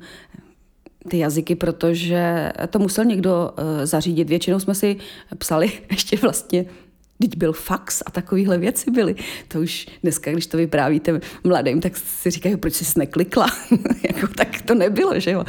ty 1.09 1.19
jazyky, 1.19 1.55
protože 1.55 2.53
to 2.71 2.79
musel 2.79 3.05
někdo 3.05 3.51
uh, 3.59 3.85
zařídit. 3.85 4.29
Většinou 4.29 4.61
jsme 4.61 4.75
si 4.75 4.97
psali 5.39 5.73
ještě 5.91 6.17
vlastně 6.17 6.67
Teď 7.19 7.37
byl 7.37 7.53
fax 7.53 8.03
a 8.07 8.11
takovéhle 8.11 8.59
věci 8.59 8.91
byly. 8.91 9.15
To 9.49 9.61
už 9.61 9.87
dneska, 10.03 10.33
když 10.33 10.47
to 10.47 10.57
vyprávíte 10.57 11.21
mladým, 11.45 11.81
tak 11.81 11.97
si 11.97 12.31
říkají, 12.31 12.57
proč 12.57 12.75
jsi 12.75 12.99
neklikla? 12.99 13.47
jako, 14.03 14.27
tak 14.37 14.63
to 14.63 14.75
nebylo, 14.75 15.21
že 15.21 15.31
jo. 15.31 15.45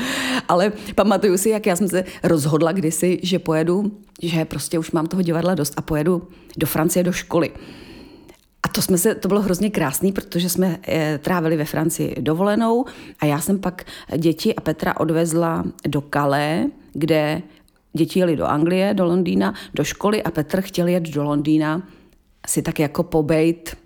Ale 0.48 0.72
pamatuju 0.96 1.38
si, 1.38 1.50
jak 1.50 1.66
já 1.66 1.76
jsem 1.76 1.90
se 1.90 2.04
rozhodla 2.24 2.72
kdysi, 2.72 3.20
že 3.24 3.40
pojedu, 3.40 3.92
že 4.22 4.46
prostě 4.46 4.80
už 4.80 4.92
mám 4.92 5.08
toho 5.08 5.22
divadla 5.22 5.56
dost 5.56 5.74
a 5.78 5.82
pojedu 5.82 6.28
do 6.58 6.68
Francie 6.68 7.04
do 7.04 7.12
školy. 7.12 7.52
A 8.66 8.68
to, 8.68 8.82
jsme 8.82 8.98
se, 8.98 9.16
to 9.16 9.28
bylo 9.28 9.42
hrozně 9.42 9.70
krásný, 9.70 10.12
protože 10.12 10.50
jsme 10.50 10.78
e, 10.88 11.18
trávili 11.18 11.58
ve 11.58 11.66
Francii 11.66 12.16
dovolenou 12.22 12.86
a 13.20 13.26
já 13.26 13.40
jsem 13.40 13.60
pak 13.60 13.86
děti 14.18 14.56
a 14.56 14.62
Petra 14.62 15.00
odvezla 15.00 15.64
do 15.88 16.04
Calais, 16.14 16.68
kde 16.94 17.42
děti 17.94 18.20
jeli 18.20 18.36
do 18.36 18.46
Anglie, 18.46 18.94
do 18.94 19.06
Londýna, 19.06 19.54
do 19.74 19.84
školy 19.84 20.24
a 20.24 20.32
Petr 20.32 20.62
chtěl 20.62 20.88
jet 20.88 21.04
do 21.04 21.24
Londýna 21.24 21.88
si 22.48 22.62
tak 22.62 22.80
jako 22.80 23.04
pobejt 23.04 23.78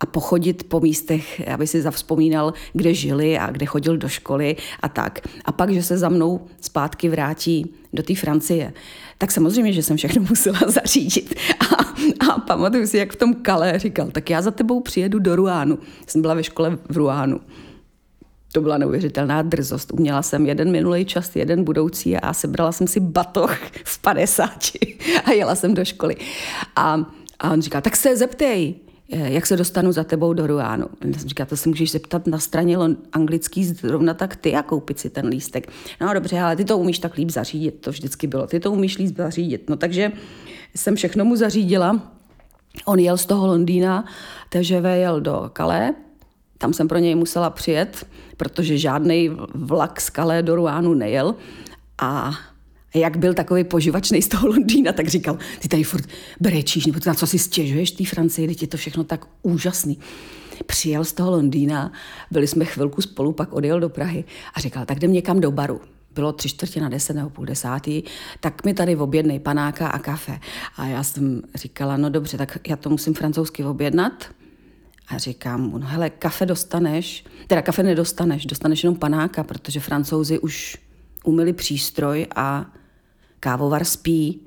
a 0.00 0.06
pochodit 0.06 0.64
po 0.64 0.80
místech, 0.80 1.48
aby 1.48 1.66
si 1.66 1.82
zavzpomínal, 1.82 2.52
kde 2.72 2.94
žili 2.94 3.38
a 3.38 3.50
kde 3.50 3.66
chodil 3.66 3.96
do 3.96 4.08
školy 4.08 4.56
a 4.80 4.88
tak. 4.88 5.20
A 5.44 5.52
pak, 5.52 5.70
že 5.70 5.82
se 5.82 5.98
za 5.98 6.08
mnou 6.08 6.46
zpátky 6.60 7.08
vrátí 7.08 7.74
do 7.92 8.02
té 8.02 8.14
Francie. 8.14 8.72
Tak 9.18 9.30
samozřejmě, 9.30 9.72
že 9.72 9.82
jsem 9.82 9.96
všechno 9.96 10.22
musela 10.28 10.60
zařídit. 10.66 11.34
A, 11.60 11.93
a 12.32 12.38
pamatuju 12.38 12.86
si, 12.86 12.96
jak 12.96 13.12
v 13.12 13.16
tom 13.16 13.34
Kale 13.34 13.78
říkal, 13.78 14.10
tak 14.12 14.30
já 14.30 14.42
za 14.42 14.50
tebou 14.50 14.80
přijedu 14.80 15.18
do 15.18 15.36
Ruánu. 15.36 15.78
Jsem 16.06 16.22
byla 16.22 16.34
ve 16.34 16.44
škole 16.44 16.78
v 16.88 16.96
Ruánu. 16.96 17.40
To 18.52 18.60
byla 18.60 18.78
neuvěřitelná 18.78 19.42
drzost. 19.42 19.92
Uměla 19.92 20.22
jsem 20.22 20.46
jeden 20.46 20.70
minulý 20.70 21.04
čas, 21.04 21.36
jeden 21.36 21.64
budoucí 21.64 22.16
a 22.16 22.32
sebrala 22.32 22.72
jsem 22.72 22.86
si 22.86 23.00
batoh 23.00 23.58
v 23.84 23.98
50 23.98 24.50
a 25.24 25.32
jela 25.32 25.54
jsem 25.54 25.74
do 25.74 25.84
školy. 25.84 26.16
A, 26.76 27.04
a 27.38 27.50
on 27.50 27.62
říkal, 27.62 27.80
tak 27.80 27.96
se 27.96 28.16
zeptej, 28.16 28.74
jak 29.08 29.46
se 29.46 29.56
dostanu 29.56 29.92
za 29.92 30.04
tebou 30.04 30.32
do 30.32 30.46
Ruánu. 30.46 30.86
Já 31.04 31.18
jsem 31.18 31.28
říkala, 31.28 31.46
to 31.46 31.56
se 31.56 31.68
můžeš 31.68 31.90
zeptat 31.90 32.26
na 32.26 32.38
straně 32.38 32.78
anglický 33.12 33.64
zrovna 33.64 34.14
tak 34.14 34.36
ty 34.36 34.54
a 34.54 34.62
koupit 34.62 34.98
si 34.98 35.10
ten 35.10 35.26
lístek. 35.26 35.68
No 36.00 36.14
dobře, 36.14 36.40
ale 36.40 36.56
ty 36.56 36.64
to 36.64 36.78
umíš 36.78 36.98
tak 36.98 37.14
líp 37.14 37.30
zařídit, 37.30 37.80
to 37.80 37.90
vždycky 37.90 38.26
bylo. 38.26 38.46
Ty 38.46 38.60
to 38.60 38.72
umíš 38.72 38.98
líp 38.98 39.16
zařídit. 39.16 39.70
No 39.70 39.76
takže 39.76 40.12
jsem 40.74 40.96
všechno 40.96 41.24
mu 41.24 41.36
zařídila. 41.36 42.00
On 42.84 42.98
jel 42.98 43.16
z 43.16 43.26
toho 43.26 43.46
Londýna, 43.46 44.04
takže 44.48 44.74
jel 44.74 45.20
do 45.20 45.50
Calais, 45.56 45.94
tam 46.58 46.72
jsem 46.72 46.88
pro 46.88 46.98
něj 46.98 47.14
musela 47.14 47.50
přijet, 47.50 48.06
protože 48.36 48.78
žádný 48.78 49.30
vlak 49.54 50.00
z 50.00 50.10
Calais 50.10 50.44
do 50.44 50.56
Ruánu 50.56 50.94
nejel. 50.94 51.34
A 51.98 52.30
jak 52.94 53.16
byl 53.16 53.34
takový 53.34 53.64
poživačný 53.64 54.22
z 54.22 54.28
toho 54.28 54.48
Londýna, 54.48 54.92
tak 54.92 55.08
říkal, 55.08 55.38
ty 55.58 55.68
tady 55.68 55.82
furt 55.82 56.04
brečíš, 56.40 56.86
nebo 56.86 56.98
na 57.06 57.14
co 57.14 57.26
si 57.26 57.38
stěžuješ 57.38 57.90
té 57.90 58.04
Francii, 58.04 58.48
teď 58.48 58.62
je 58.62 58.68
to 58.68 58.76
všechno 58.76 59.04
tak 59.04 59.26
úžasný. 59.42 59.98
Přijel 60.66 61.04
z 61.04 61.12
toho 61.12 61.30
Londýna, 61.30 61.92
byli 62.30 62.46
jsme 62.46 62.64
chvilku 62.64 63.02
spolu, 63.02 63.32
pak 63.32 63.52
odjel 63.52 63.80
do 63.80 63.88
Prahy 63.88 64.24
a 64.54 64.60
říkal, 64.60 64.84
tak 64.84 64.96
jdem 64.96 65.12
někam 65.12 65.40
do 65.40 65.50
baru 65.50 65.80
bylo 66.14 66.32
tři 66.32 66.48
čtvrtě 66.48 66.80
na 66.80 66.88
deset 66.88 67.16
nebo 67.16 67.30
půl 67.30 67.44
desátý, 67.44 68.02
tak 68.40 68.64
mi 68.64 68.74
tady 68.74 68.96
objednej 68.96 69.38
panáka 69.38 69.88
a 69.88 69.98
kafe. 69.98 70.38
A 70.76 70.86
já 70.86 71.02
jsem 71.02 71.42
říkala, 71.54 71.96
no 71.96 72.10
dobře, 72.10 72.38
tak 72.38 72.58
já 72.68 72.76
to 72.76 72.90
musím 72.90 73.14
francouzsky 73.14 73.64
objednat. 73.64 74.24
A 75.08 75.18
říkám 75.18 75.60
mu, 75.60 75.78
no 75.78 75.86
hele, 75.86 76.10
kafe 76.10 76.46
dostaneš, 76.46 77.24
teda 77.46 77.62
kafe 77.62 77.82
nedostaneš, 77.82 78.46
dostaneš 78.46 78.82
jenom 78.82 78.96
panáka, 78.96 79.44
protože 79.44 79.80
francouzi 79.80 80.38
už 80.38 80.76
umili 81.24 81.52
přístroj 81.52 82.26
a 82.36 82.72
kávovar 83.44 83.84
spí 83.84 84.40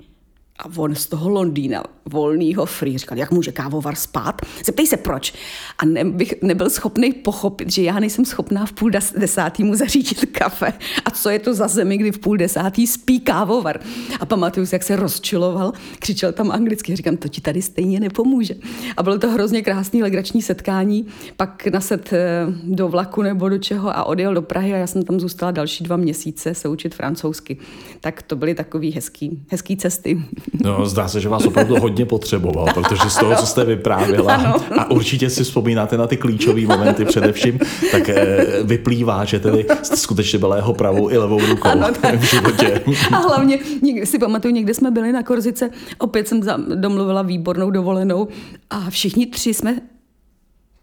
a 0.60 0.66
on 0.78 0.96
z 0.96 1.06
toho 1.06 1.30
Londýna, 1.30 1.84
volnýho 2.06 2.66
free, 2.66 2.98
říkal, 2.98 3.18
jak 3.18 3.32
může 3.32 3.52
kávovar 3.52 3.96
spát? 3.96 4.42
Zeptej 4.66 4.88
se 4.88 4.98
proč. 4.98 5.34
A 5.78 5.86
ne, 5.86 6.06
bych 6.06 6.42
nebyl 6.42 6.70
schopný 6.70 7.14
pochopit, 7.14 7.72
že 7.72 7.82
já 7.82 8.00
nejsem 8.00 8.26
schopná 8.26 8.66
v 8.66 8.72
půl 8.72 8.92
desátý 9.18 9.64
mu 9.64 9.76
zařídit 9.76 10.26
kafe. 10.26 10.74
A 11.06 11.12
co 11.12 11.30
je 11.30 11.40
to 11.40 11.54
za 11.54 11.68
zemi, 11.68 11.98
kdy 11.98 12.12
v 12.12 12.20
půl 12.20 12.38
desátý 12.38 12.88
spí 12.88 13.20
kávovar? 13.20 13.80
A 14.20 14.26
pamatuju 14.26 14.66
si, 14.66 14.76
jak 14.76 14.84
se 14.84 14.96
rozčiloval, 14.96 15.74
křičel 16.00 16.32
tam 16.32 16.52
anglicky. 16.52 16.96
Říkám, 16.96 17.18
to 17.18 17.28
ti 17.28 17.42
tady 17.42 17.62
stejně 17.62 18.00
nepomůže. 18.00 18.56
A 18.98 19.04
bylo 19.04 19.20
to 19.20 19.30
hrozně 19.30 19.62
krásný 19.62 20.04
legrační 20.04 20.42
setkání. 20.42 21.06
Pak 21.38 21.68
naset 21.68 22.14
eh, 22.14 22.46
do 22.64 22.88
vlaku 22.88 23.22
nebo 23.22 23.50
do 23.50 23.58
čeho 23.58 23.98
a 23.98 24.04
odjel 24.04 24.34
do 24.34 24.42
Prahy 24.42 24.74
a 24.74 24.78
já 24.78 24.88
jsem 24.88 25.04
tam 25.04 25.20
zůstala 25.20 25.52
další 25.52 25.84
dva 25.84 25.98
měsíce 25.98 26.54
se 26.54 26.68
učit 26.68 26.96
francouzsky. 26.96 27.58
Tak 28.02 28.22
to 28.22 28.36
byly 28.36 28.56
takové 28.56 28.90
hezký, 28.90 29.44
hezký 29.50 29.78
cesty. 29.78 30.22
No, 30.64 30.86
zdá 30.86 31.08
se, 31.08 31.22
že 31.22 31.30
vás 31.30 31.46
opravdu 31.46 31.80
hodně 31.80 32.06
potřeboval, 32.06 32.66
protože 32.74 33.10
z 33.10 33.18
toho, 33.18 33.36
co 33.36 33.46
jste 33.46 33.66
vyprávěla, 33.66 34.36
a 34.78 34.92
určitě 34.92 35.30
si 35.30 35.44
vzpomínáte 35.44 35.98
na 35.98 36.08
ty 36.08 36.18
klíčové 36.18 36.62
momenty 36.62 37.06
především, 37.06 37.60
tak 37.92 38.10
eh, 38.10 38.46
vyplývá, 38.64 39.26
že 39.26 39.40
tedy 39.40 39.66
jste 39.84 39.98
skutečně 39.98 40.40
byla 40.40 40.56
jeho 40.56 40.74
pravou 40.74 41.10
i 41.10 41.18
levou 41.18 41.40
rukou 41.40 41.70
ano, 41.70 41.88
v 42.18 42.24
životě. 42.24 42.82
A 43.12 43.18
hlavně, 43.18 43.60
si 44.04 44.20
pamatuju, 44.20 44.54
někde 44.54 44.74
jsme 44.74 44.92
byli 44.92 45.12
na 45.12 45.24
Korzice, 45.24 45.70
opět 45.98 46.28
jsem 46.28 46.42
domluvila 46.76 47.22
výbornou 47.22 47.72
dovolenou 47.72 48.28
a 48.70 48.90
všichni 48.90 49.26
tři 49.26 49.54
jsme 49.54 49.76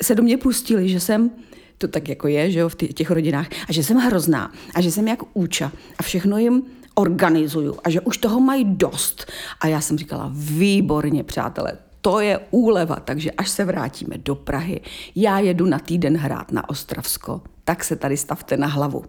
se 0.03 0.14
do 0.14 0.22
mě 0.22 0.37
pustili, 0.37 0.88
že 0.88 1.00
jsem 1.00 1.31
to 1.79 1.88
tak 1.88 2.09
jako 2.09 2.29
je, 2.29 2.50
že 2.50 2.59
jo, 2.59 2.68
v 2.68 2.77
těch 2.77 3.11
rodinách, 3.11 3.46
a 3.68 3.72
že 3.72 3.85
jsem 3.85 3.96
hrozná 3.96 4.53
a 4.74 4.81
že 4.81 4.90
jsem 4.90 5.09
jak 5.09 5.18
úča 5.35 5.72
a 5.98 6.03
všechno 6.03 6.38
jim 6.38 6.62
organizuju 6.94 7.78
a 7.85 7.90
že 7.90 8.00
už 8.00 8.18
toho 8.18 8.40
mají 8.40 8.64
dost. 8.64 9.33
A 9.61 9.66
já 9.66 9.80
jsem 9.80 9.98
říkala, 9.98 10.30
výborně, 10.35 11.24
přátelé, 11.24 11.78
to 12.00 12.20
je 12.20 12.38
úleva, 12.50 12.96
takže 12.96 13.30
až 13.30 13.50
se 13.50 13.64
vrátíme 13.64 14.18
do 14.18 14.35
Prahy, 14.35 14.80
já 15.14 15.38
jedu 15.38 15.66
na 15.66 15.78
týden 15.78 16.16
hrát 16.16 16.52
na 16.52 16.68
Ostravsko, 16.68 17.42
tak 17.64 17.85
se 17.85 17.96
tady 17.96 18.16
stavte 18.16 18.57
na 18.57 18.66
hlavu. 18.66 19.04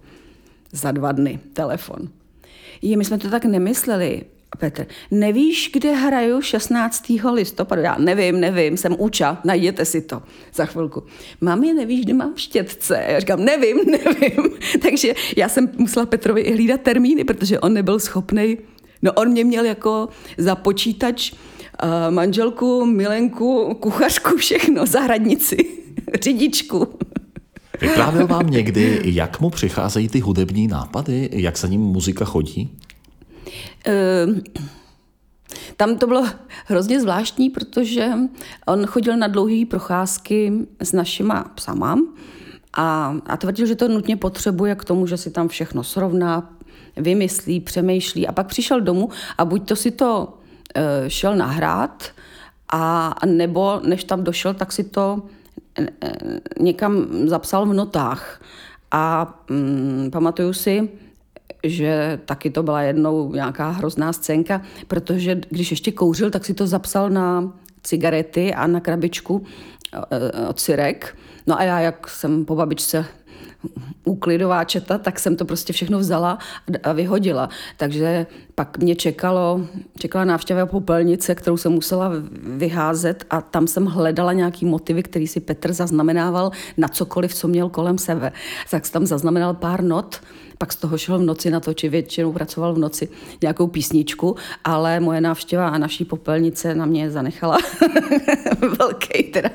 Za 0.71 0.91
dva 0.91 1.12
dny 1.12 1.39
telefon. 1.54 2.10
Je, 2.82 2.98
my 2.98 3.06
jsme 3.06 3.17
to 3.17 3.30
tak 3.30 3.45
nemysleli. 3.45 4.26
Petr, 4.58 4.86
nevíš, 5.12 5.69
kde 5.73 5.91
hraju 5.91 6.41
16. 6.41 7.05
listopadu? 7.34 7.81
Já 7.81 7.97
nevím, 7.97 8.39
nevím, 8.39 8.77
jsem 8.77 8.95
uča, 8.99 9.38
najděte 9.43 9.86
si 9.86 10.01
to 10.01 10.21
za 10.53 10.65
chvilku. 10.65 11.03
Mami, 11.41 11.73
nevíš, 11.73 12.01
kde 12.01 12.13
mám 12.13 12.34
štětce? 12.36 13.05
Já 13.10 13.19
říkám, 13.19 13.45
nevím, 13.45 13.77
nevím. 13.91 14.49
Takže 14.81 15.13
já 15.38 15.49
jsem 15.49 15.69
musela 15.77 16.05
Petrovi 16.05 16.41
i 16.41 16.53
hlídat 16.53 16.81
termíny, 16.81 17.23
protože 17.23 17.60
on 17.60 17.73
nebyl 17.73 17.99
schopný. 17.99 18.58
No 19.01 19.13
on 19.13 19.29
mě 19.29 19.43
měl 19.43 19.65
jako 19.65 20.10
za 20.38 20.55
počítač 20.55 21.31
uh, 21.31 21.38
manželku, 22.10 22.86
milenku, 22.86 23.77
kuchařku, 23.79 24.38
všechno, 24.38 24.86
zahradnici, 24.86 25.58
řidičku. 26.21 26.88
Vyprávěl 27.81 28.27
vám 28.27 28.47
někdy, 28.47 29.01
jak 29.03 29.41
mu 29.41 29.49
přicházejí 29.49 30.10
ty 30.10 30.19
hudební 30.19 30.67
nápady, 30.67 31.29
jak 31.31 31.58
za 31.58 31.67
ním 31.67 31.81
muzika 31.81 32.25
chodí? 32.25 32.77
Ehm, 33.86 34.41
tam 35.78 35.98
to 35.98 36.08
bylo 36.08 36.26
hrozně 36.65 37.02
zvláštní, 37.02 37.50
protože 37.50 38.12
on 38.68 38.86
chodil 38.86 39.18
na 39.18 39.28
dlouhé 39.28 39.65
procházky 39.70 40.54
s 40.80 40.94
našima 40.94 41.44
psama 41.56 42.00
a, 42.74 43.15
a 43.26 43.38
tvrdil, 43.38 43.65
že 43.65 43.76
to 43.76 43.88
nutně 43.88 44.18
potřebuje 44.18 44.76
k 44.76 44.86
tomu, 44.86 45.08
že 45.08 45.18
si 45.18 45.32
tam 45.32 45.48
všechno 45.48 45.84
srovná, 45.84 46.52
vymyslí, 46.98 47.60
přemýšlí 47.60 48.28
a 48.28 48.32
pak 48.32 48.48
přišel 48.48 48.82
domů 48.82 49.10
a 49.38 49.46
buď 49.46 49.68
to 49.68 49.76
si 49.76 49.91
to 49.91 50.38
e, 50.76 51.10
šel 51.10 51.36
nahrát, 51.36 52.04
a 52.72 53.15
nebo 53.26 53.80
než 53.84 54.04
tam 54.04 54.24
došel, 54.24 54.54
tak 54.54 54.72
si 54.72 54.84
to 54.84 55.22
e, 55.80 55.88
někam 56.60 57.08
zapsal 57.28 57.65
v 57.65 57.74
notách. 57.74 58.41
A 58.91 59.34
mm, 59.50 60.10
pamatuju 60.12 60.54
si, 60.54 60.89
že 61.63 62.19
taky 62.25 62.49
to 62.49 62.63
byla 62.63 62.81
jednou 62.81 63.34
nějaká 63.34 63.69
hrozná 63.69 64.13
scénka, 64.13 64.62
protože 64.88 65.41
když 65.49 65.71
ještě 65.71 65.91
kouřil, 65.91 66.31
tak 66.31 66.45
si 66.45 66.53
to 66.53 66.67
zapsal 66.67 67.10
na 67.10 67.53
cigarety 67.84 68.53
a 68.53 68.67
na 68.67 68.79
krabičku 68.79 69.43
e, 69.93 70.47
od 70.47 70.60
Sirek. 70.60 71.17
No 71.47 71.60
a 71.60 71.63
já, 71.63 71.79
jak 71.79 72.08
jsem 72.08 72.45
po 72.45 72.55
babičce 72.55 73.05
úklidová 74.04 74.63
četa, 74.63 74.97
tak 74.97 75.19
jsem 75.19 75.36
to 75.36 75.45
prostě 75.45 75.73
všechno 75.73 75.99
vzala 75.99 76.38
a 76.84 76.91
vyhodila. 76.91 77.49
Takže 77.78 78.25
pak 78.56 78.78
mě 78.78 78.95
čekalo, 78.95 79.62
čekala 79.99 80.25
návštěva 80.25 80.65
popelnice, 80.65 81.36
kterou 81.36 81.58
jsem 81.58 81.71
musela 81.71 82.12
vyházet 82.41 83.25
a 83.30 83.41
tam 83.41 83.67
jsem 83.67 83.86
hledala 83.86 84.34
nějaký 84.34 84.65
motivy, 84.65 85.04
který 85.04 85.28
si 85.28 85.39
Petr 85.39 85.73
zaznamenával 85.73 86.51
na 86.78 86.88
cokoliv, 86.88 87.34
co 87.34 87.47
měl 87.47 87.69
kolem 87.69 87.97
sebe. 87.97 88.32
Tak 88.71 88.86
jsem 88.86 88.93
tam 88.93 89.06
zaznamenal 89.06 89.54
pár 89.54 89.84
not, 89.84 90.21
pak 90.58 90.73
z 90.73 90.75
toho 90.75 90.97
šel 90.97 91.19
v 91.19 91.21
noci 91.21 91.49
na 91.49 91.60
to, 91.60 91.73
či 91.73 91.89
většinou 91.89 92.34
pracoval 92.34 92.73
v 92.73 92.78
noci 92.78 93.10
nějakou 93.41 93.67
písničku, 93.67 94.36
ale 94.63 94.99
moje 94.99 95.21
návštěva 95.21 95.67
a 95.67 95.78
naší 95.78 96.06
popelnice 96.06 96.75
na 96.75 96.86
mě 96.86 97.12
zanechala 97.12 97.58
velký 98.80 99.23
teda. 99.23 99.49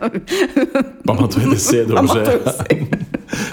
Pamatujete 1.07 1.57
si 1.57 1.77
je 1.77 1.87
dobře? 1.87 2.41
Si. 2.51 2.89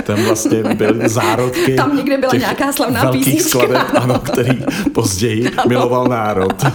Tam 0.04 0.24
vlastně 0.24 0.64
byly 0.64 1.10
zárodky 1.10 1.76
Tam 1.76 1.96
někde 1.96 2.18
byla 2.18 2.34
nějaká 2.36 2.72
slavná 2.72 3.04
velkých 3.04 3.26
písnička. 3.26 3.60
skladeb, 3.60 3.88
ano, 3.96 4.20
který 4.20 4.60
později 4.94 5.52
ano. 5.52 5.64
miloval 5.68 6.08
národ. 6.08 6.64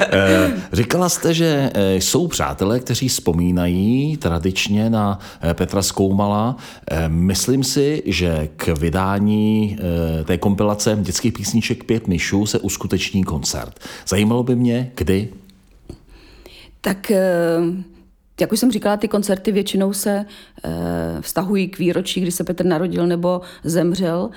Eh, 0.00 0.52
říkala 0.72 1.08
jste, 1.08 1.34
že 1.34 1.70
eh, 1.74 1.94
jsou 1.94 2.28
přátelé, 2.28 2.80
kteří 2.80 3.08
vzpomínají 3.08 4.16
tradičně 4.16 4.90
na 4.90 5.18
eh, 5.40 5.54
Petra 5.54 5.82
Skoumala. 5.82 6.56
Myslím 7.08 7.64
si, 7.64 8.02
že 8.06 8.48
k 8.56 8.68
vydání 8.68 9.78
té 10.24 10.38
kompilace 10.38 10.98
dětských 11.00 11.32
písniček 11.32 11.84
Pět 11.84 12.08
myšů 12.08 12.46
se 12.46 12.58
uskuteční 12.58 13.24
koncert. 13.24 13.80
Zajímalo 14.08 14.42
by 14.42 14.56
mě, 14.56 14.90
kdy? 14.94 15.28
Tak 16.80 17.12
jak 18.40 18.52
už 18.52 18.60
jsem 18.60 18.72
říkala, 18.72 18.96
ty 18.96 19.08
koncerty 19.08 19.52
většinou 19.52 19.92
se 19.92 20.10
e, 20.10 20.26
vztahují 21.20 21.68
k 21.68 21.78
výročí, 21.78 22.20
kdy 22.20 22.30
se 22.30 22.44
Petr 22.44 22.64
narodil 22.64 23.06
nebo 23.06 23.40
zemřel, 23.64 24.30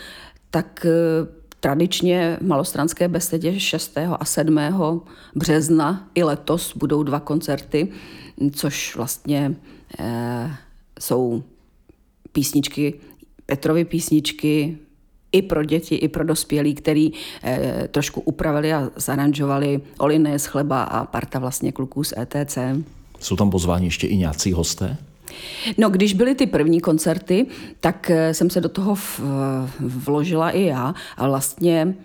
tak 0.52 0.86
e, 0.86 0.90
tradičně 1.60 2.38
v 2.42 2.48
malostranské 2.48 3.08
besedě 3.08 3.60
6. 3.60 3.98
a 4.20 4.26
7. 4.26 4.60
března 5.36 6.08
i 6.16 6.24
letos 6.24 6.74
budou 6.76 7.04
dva 7.04 7.20
koncerty, 7.20 7.88
což 8.52 8.96
vlastně 8.96 9.56
e, 10.00 10.52
jsou 11.00 11.44
písničky, 12.32 12.94
Petrovy 13.46 13.86
písničky, 13.86 14.78
i 15.32 15.42
pro 15.42 15.64
děti, 15.64 15.96
i 15.96 16.08
pro 16.08 16.24
dospělí, 16.24 16.76
který 16.76 17.12
e, 17.44 17.88
trošku 17.92 18.22
upravili 18.22 18.74
a 18.74 18.90
zaranžovali 18.96 19.82
Oliné 19.98 20.40
z 20.40 20.46
chleba 20.46 20.84
a 20.84 21.06
parta 21.06 21.40
vlastně 21.40 21.72
kluků 21.72 22.04
z 22.04 22.14
ETC. 22.18 22.58
Jsou 23.20 23.36
tam 23.36 23.50
pozváni 23.50 23.88
ještě 23.88 24.08
i 24.08 24.18
nějací 24.18 24.54
hosté? 24.54 24.98
No, 25.78 25.90
když 25.90 26.14
byly 26.14 26.36
ty 26.36 26.48
první 26.48 26.82
koncerty, 26.82 27.46
tak 27.80 28.10
eh, 28.10 28.34
jsem 28.34 28.50
se 28.50 28.62
do 28.62 28.70
toho 28.70 28.96
vložila 29.80 30.50
i 30.50 30.64
já 30.64 30.94
a 31.18 31.28
vlastně 31.28 31.96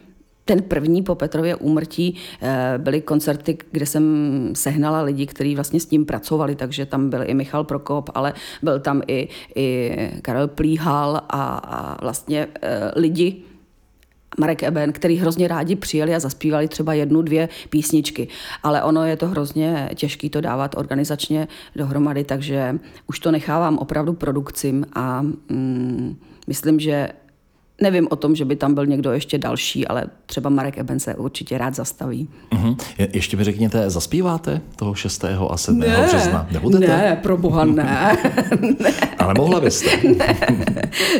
ten 0.44 0.62
první 0.62 1.03
po 1.03 1.14
Petrově 1.14 1.57
úmrtí 1.57 2.16
eh, 2.42 2.74
byly 2.79 3.00
koncerty, 3.00 3.59
kde 3.70 3.87
jsem 3.87 4.05
sehnala 4.55 5.03
lidi, 5.03 5.27
kteří 5.27 5.55
vlastně 5.55 5.81
s 5.81 5.87
tím 5.87 6.05
pracovali, 6.05 6.55
takže 6.55 6.87
tam 6.87 7.11
byl 7.11 7.22
i 7.27 7.35
Michal 7.35 7.64
Prokop, 7.64 8.11
ale 8.14 8.33
byl 8.62 8.81
tam 8.81 9.03
i, 9.07 9.29
i 9.57 9.96
Karel 10.22 10.48
Plíhal 10.48 11.16
a, 11.16 11.44
a 11.57 12.03
vlastně 12.03 12.48
eh, 12.62 12.90
lidi, 12.96 13.42
Marek 14.38 14.62
Eben, 14.62 14.92
který 14.92 15.16
hrozně 15.16 15.49
rádi 15.49 15.77
přijeli 15.77 16.14
a 16.14 16.20
zaspívali 16.20 16.68
třeba 16.68 16.94
jednu, 16.94 17.23
dvě 17.23 17.49
písničky. 17.70 18.29
Ale 18.62 18.83
ono 18.83 19.05
je 19.05 19.16
to 19.16 19.29
hrozně 19.29 19.90
těžké 19.94 20.31
to 20.31 20.40
dávat 20.40 20.75
organizačně 20.77 21.49
dohromady, 21.77 22.25
takže 22.25 22.79
už 23.07 23.18
to 23.18 23.31
nechávám 23.31 23.79
opravdu 23.79 24.12
produkcím 24.12 24.87
a 24.92 25.23
mm, 25.23 26.16
myslím, 26.47 26.81
že 26.81 27.09
Nevím 27.81 28.09
o 28.11 28.17
tom, 28.17 28.37
že 28.37 28.45
by 28.45 28.57
tam 28.57 28.75
byl 28.75 28.87
někdo 28.87 29.13
ještě 29.13 29.39
další, 29.39 29.87
ale 29.87 30.05
třeba 30.27 30.51
Marek 30.51 30.79
Eben 30.79 31.01
se 31.01 31.15
určitě 31.15 31.59
rád 31.59 31.75
zastaví. 31.75 32.29
Uh-huh. 32.51 32.77
Je, 32.99 33.09
ještě 33.13 33.37
mi 33.37 33.45
řekněte, 33.45 33.91
zaspíváte 33.91 34.61
toho 34.77 34.95
6. 34.95 35.25
a 35.51 35.57
7. 35.57 35.79
Ne, 35.79 36.05
března? 36.07 36.49
Nebudete? 36.53 36.87
Ne, 36.87 37.21
pro 37.23 37.37
boha 37.37 37.65
ne. 37.65 38.17
ne. 38.81 38.93
Ale 39.19 39.35
mohla 39.39 39.61
byste. 39.61 39.91
ne. 40.17 40.37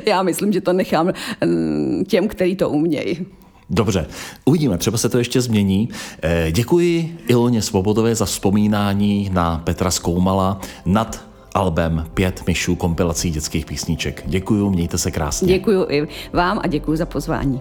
Já 0.07 0.23
myslím, 0.23 0.53
že 0.53 0.61
to 0.61 0.73
nechám 0.73 1.13
mm, 1.45 2.05
těm, 2.09 2.29
kteří 2.29 2.57
to 2.57 2.71
umějí. 2.71 3.27
Dobře, 3.71 4.07
uvidíme, 4.45 4.79
třeba 4.79 4.99
se 4.99 5.09
to 5.09 5.19
ještě 5.19 5.41
změní. 5.41 5.89
Eh, 6.23 6.53
děkuji 6.53 7.19
Iloně 7.29 7.63
Svobodové 7.63 8.15
za 8.15 8.25
vzpomínání 8.25 9.31
na 9.33 9.63
Petra 9.65 9.91
Skoumala 9.91 10.61
nad 10.87 11.25
albem 11.55 12.07
Pět 12.15 12.47
myšů 12.47 12.77
kompilací 12.77 13.31
dětských 13.31 13.67
písniček. 13.67 14.23
Děkuju, 14.27 14.71
mějte 14.71 14.99
se 14.99 15.11
krásně. 15.11 15.49
Děkuju 15.49 15.87
i 15.91 16.09
vám 16.33 16.61
a 16.63 16.67
děkuji 16.67 16.97
za 16.97 17.07
pozvání. 17.07 17.61